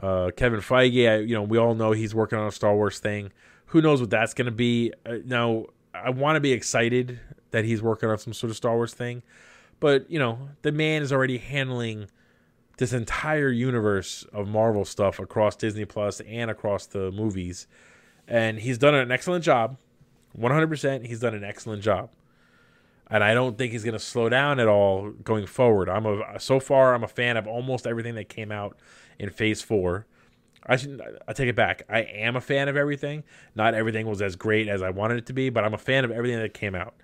[0.00, 2.98] Uh, Kevin Feige, I, you know, we all know he's working on a Star Wars
[2.98, 3.32] thing.
[3.66, 4.92] Who knows what that's going to be?
[5.06, 7.20] Uh, now, I want to be excited
[7.50, 9.22] that he's working on some sort of Star Wars thing,
[9.82, 12.06] but, you know, the man is already handling
[12.78, 17.66] this entire universe of Marvel stuff across Disney Plus and across the movies.
[18.28, 19.78] And he's done an excellent job.
[20.38, 22.10] 100%, he's done an excellent job.
[23.10, 25.88] And I don't think he's going to slow down at all going forward.
[25.88, 28.78] I'm a so far I'm a fan of almost everything that came out
[29.18, 30.06] in Phase 4.
[30.64, 31.82] I should I take it back.
[31.88, 33.24] I am a fan of everything.
[33.56, 36.04] Not everything was as great as I wanted it to be, but I'm a fan
[36.04, 36.94] of everything that came out.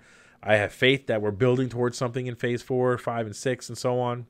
[0.41, 3.77] I have faith that we're building towards something in phase four, five, and six, and
[3.77, 4.25] so on.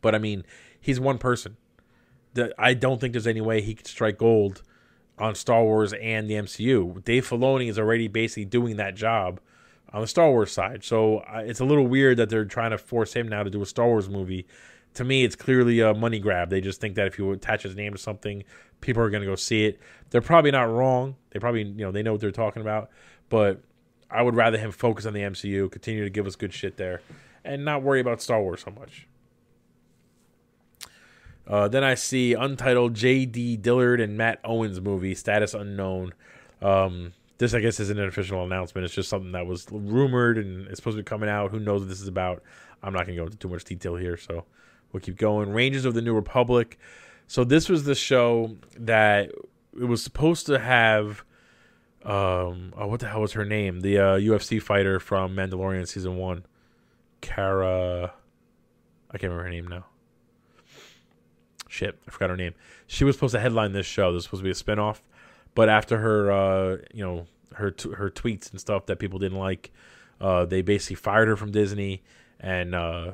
[0.00, 0.44] But I mean,
[0.80, 1.56] he's one person.
[2.58, 4.62] I don't think there's any way he could strike gold
[5.18, 7.02] on Star Wars and the MCU.
[7.04, 9.40] Dave Filoni is already basically doing that job
[9.92, 10.84] on the Star Wars side.
[10.84, 13.66] So it's a little weird that they're trying to force him now to do a
[13.66, 14.46] Star Wars movie.
[14.94, 16.50] To me, it's clearly a money grab.
[16.50, 18.44] They just think that if you attach his name to something,
[18.80, 19.80] people are going to go see it.
[20.10, 21.16] They're probably not wrong.
[21.30, 22.90] They probably, you know, they know what they're talking about.
[23.28, 23.62] But
[24.10, 27.02] I would rather him focus on the MCU, continue to give us good shit there,
[27.44, 29.06] and not worry about Star Wars so much.
[31.46, 33.56] Uh, then I see untitled J.D.
[33.58, 36.12] Dillard and Matt Owens movie, status unknown.
[36.60, 38.84] Um, this, I guess, isn't an official announcement.
[38.84, 41.50] It's just something that was rumored and it's supposed to be coming out.
[41.50, 42.42] Who knows what this is about?
[42.82, 44.44] I'm not going to go into too much detail here, so
[44.92, 45.50] we'll keep going.
[45.50, 46.78] Rangers of the New Republic.
[47.26, 49.30] So this was the show that
[49.80, 51.24] it was supposed to have
[52.04, 53.80] um oh, what the hell was her name?
[53.80, 56.44] The uh, UFC fighter from Mandalorian season one,
[57.20, 58.12] Cara.
[59.10, 59.86] I can't remember her name now.
[61.68, 62.54] Shit, I forgot her name.
[62.86, 64.12] She was supposed to headline this show.
[64.12, 65.00] This was supposed to be a spinoff,
[65.54, 69.38] but after her, uh, you know, her t- her tweets and stuff that people didn't
[69.38, 69.70] like,
[70.20, 72.02] uh, they basically fired her from Disney,
[72.40, 73.12] and uh,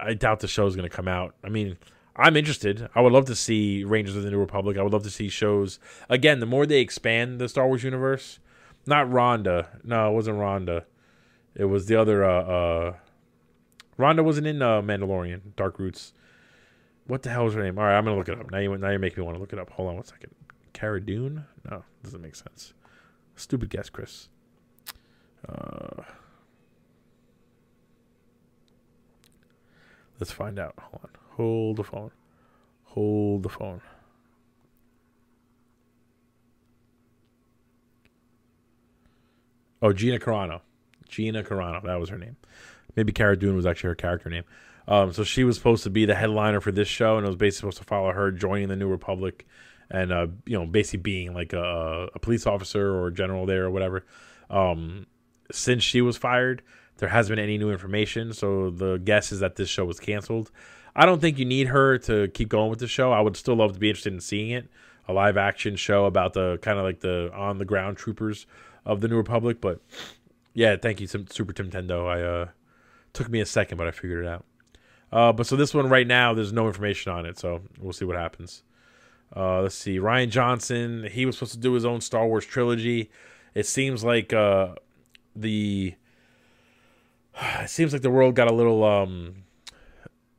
[0.00, 1.34] I doubt the show is going to come out.
[1.42, 1.76] I mean,
[2.14, 2.88] I'm interested.
[2.94, 4.76] I would love to see Rangers of the New Republic.
[4.76, 5.78] I would love to see shows.
[6.08, 8.38] Again, the more they expand the Star Wars universe,
[8.86, 9.80] not Ronda.
[9.82, 10.84] No, it wasn't Ronda.
[11.54, 12.24] It was the other.
[12.24, 12.94] Uh, uh,
[13.96, 16.12] Ronda wasn't in uh, Mandalorian, Dark Roots.
[17.06, 17.78] What the hell is her name?
[17.78, 18.50] All right, I'm gonna look it up.
[18.50, 19.70] Now you now you make me want to look it up.
[19.70, 20.34] Hold on one second.
[20.72, 21.44] Cara Dune?
[21.70, 22.74] No, doesn't make sense.
[23.36, 24.28] Stupid guess, Chris.
[25.48, 26.02] Uh,
[30.20, 30.74] let's find out.
[30.78, 31.21] Hold on.
[31.36, 32.10] Hold the phone.
[32.84, 33.80] Hold the phone.
[39.80, 40.60] Oh, Gina Carano.
[41.08, 41.82] Gina Carano.
[41.82, 42.36] That was her name.
[42.94, 44.44] Maybe Cara Dune was actually her character name.
[44.86, 47.36] Um, so she was supposed to be the headliner for this show, and it was
[47.36, 49.46] basically supposed to follow her joining the New Republic,
[49.90, 53.70] and uh, you know, basically being like a, a police officer or general there or
[53.70, 54.04] whatever.
[54.50, 55.06] Um,
[55.50, 56.62] since she was fired,
[56.98, 58.32] there hasn't been any new information.
[58.32, 60.50] So the guess is that this show was canceled.
[60.94, 63.12] I don't think you need her to keep going with the show.
[63.12, 64.68] I would still love to be interested in seeing it,
[65.08, 68.46] a live action show about the kind of like the on the ground troopers
[68.84, 69.60] of the New Republic.
[69.60, 69.80] But
[70.54, 72.06] yeah, thank you, Super Nintendo.
[72.06, 72.48] I uh,
[73.12, 74.44] took me a second, but I figured it out.
[75.10, 78.04] Uh, but so this one right now, there's no information on it, so we'll see
[78.04, 78.62] what happens.
[79.34, 81.08] Uh, let's see, Rian Johnson.
[81.10, 83.10] He was supposed to do his own Star Wars trilogy.
[83.54, 84.74] It seems like uh,
[85.34, 85.94] the
[87.60, 89.44] it seems like the world got a little um,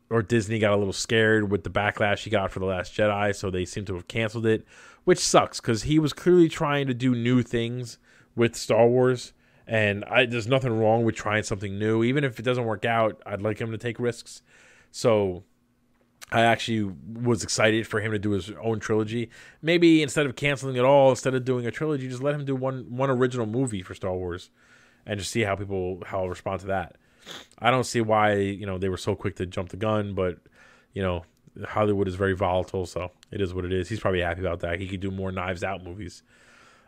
[0.10, 3.36] or Disney got a little scared with the backlash he got for the Last Jedi,
[3.36, 4.66] so they seem to have canceled it,
[5.06, 7.98] which sucks because he was clearly trying to do new things
[8.36, 9.34] with Star Wars,
[9.66, 12.04] and I, there's nothing wrong with trying something new.
[12.04, 14.42] Even if it doesn't work out, I'd like him to take risks.
[14.92, 15.44] So
[16.32, 19.30] I actually was excited for him to do his own trilogy.
[19.62, 22.56] Maybe instead of canceling it all, instead of doing a trilogy, just let him do
[22.56, 24.50] one one original movie for Star Wars,
[25.06, 26.96] and just see how people how I'll respond to that.
[27.60, 30.38] I don't see why you know they were so quick to jump the gun, but
[30.94, 31.26] you know
[31.66, 33.90] Hollywood is very volatile, so it is what it is.
[33.90, 34.80] He's probably happy about that.
[34.80, 36.24] He could do more Knives Out movies.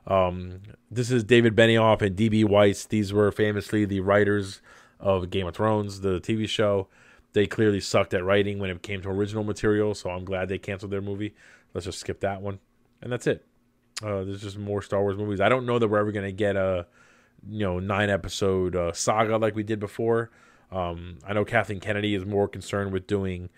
[0.07, 0.61] Um,
[0.91, 2.43] this is David Benioff and D.B.
[2.43, 2.85] Weiss.
[2.85, 4.61] These were famously the writers
[4.99, 6.87] of Game of Thrones, the TV show.
[7.33, 10.57] They clearly sucked at writing when it came to original material, so I'm glad they
[10.57, 11.33] canceled their movie.
[11.73, 12.59] Let's just skip that one,
[13.01, 13.45] and that's it.
[14.01, 15.41] Uh, there's just more Star Wars movies.
[15.41, 16.85] I don't know that we're ever gonna get a
[17.49, 20.31] you know nine episode uh, saga like we did before.
[20.71, 23.49] Um, I know Kathleen Kennedy is more concerned with doing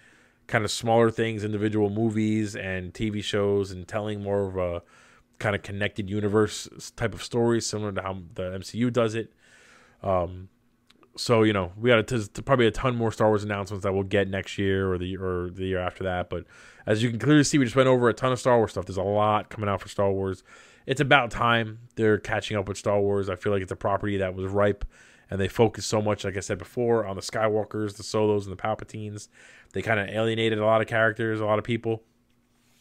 [0.47, 4.83] kind of smaller things, individual movies and TV shows, and telling more of a
[5.39, 9.33] kind of connected universe type of story, similar to how the MCU does it.
[10.03, 10.49] Um,
[11.17, 14.03] so you know, we got to, probably a ton more Star Wars announcements that we'll
[14.03, 16.29] get next year or the or the year after that.
[16.29, 16.45] But
[16.85, 18.85] as you can clearly see, we just went over a ton of Star Wars stuff.
[18.85, 20.43] There's a lot coming out for Star Wars.
[20.85, 23.29] It's about time they're catching up with Star Wars.
[23.29, 24.85] I feel like it's a property that was ripe,
[25.29, 28.57] and they focused so much, like I said before, on the Skywalkers, the Solos, and
[28.57, 29.27] the Palpatines.
[29.73, 32.03] They kind of alienated a lot of characters, a lot of people,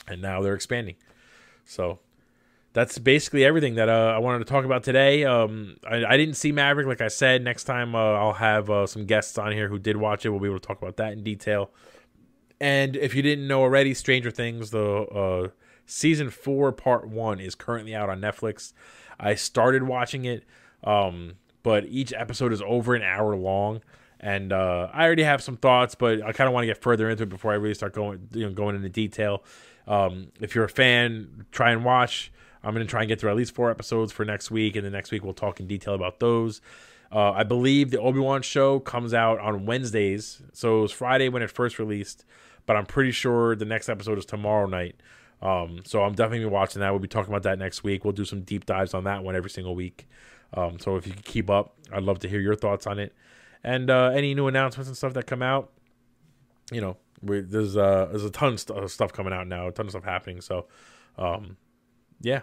[0.07, 0.95] and now they're expanding.
[1.65, 1.99] So
[2.77, 5.25] that's basically everything that uh, I wanted to talk about today.
[5.25, 7.43] Um, I, I, didn't see Maverick, like I said.
[7.43, 10.29] Next time uh, I'll have uh, some guests on here who did watch it.
[10.29, 11.71] We'll be able to talk about that in detail.
[12.61, 15.49] And if you didn't know already, Stranger Things, the uh,
[15.87, 18.75] season four, part one, is currently out on Netflix.
[19.19, 20.45] I started watching it,
[20.85, 23.81] um, but each episode is over an hour long.
[24.21, 27.09] And uh, I already have some thoughts, but I kind of want to get further
[27.09, 29.45] into it before I really start going, you know, going into detail.
[29.87, 33.31] Um, if you're a fan, try and watch I'm going to try and get through
[33.31, 35.95] at least four episodes for next week, and the next week we'll talk in detail
[35.95, 36.61] about those.
[37.13, 41.29] Uh, I believe the Obi Wan show comes out on Wednesdays, so it was Friday
[41.29, 42.25] when it first released,
[42.67, 44.97] but I'm pretty sure the next episode is tomorrow night.
[45.41, 46.91] Um, so I'm definitely watching that.
[46.91, 48.05] We'll be talking about that next week.
[48.05, 50.09] We'll do some deep dives on that one every single week.
[50.55, 53.15] Um, so if you can keep up, I'd love to hear your thoughts on it,
[53.63, 55.71] and uh, any new announcements and stuff that come out.
[56.73, 59.91] You know, there's uh, there's a ton of stuff coming out now, a ton of
[59.91, 60.41] stuff happening.
[60.41, 60.67] So,
[61.19, 61.57] um,
[62.21, 62.43] yeah,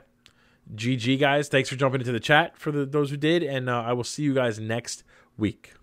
[0.74, 1.50] GG, guys.
[1.50, 3.44] Thanks for jumping into the chat for the, those who did.
[3.44, 5.04] And uh, I will see you guys next
[5.38, 5.74] week.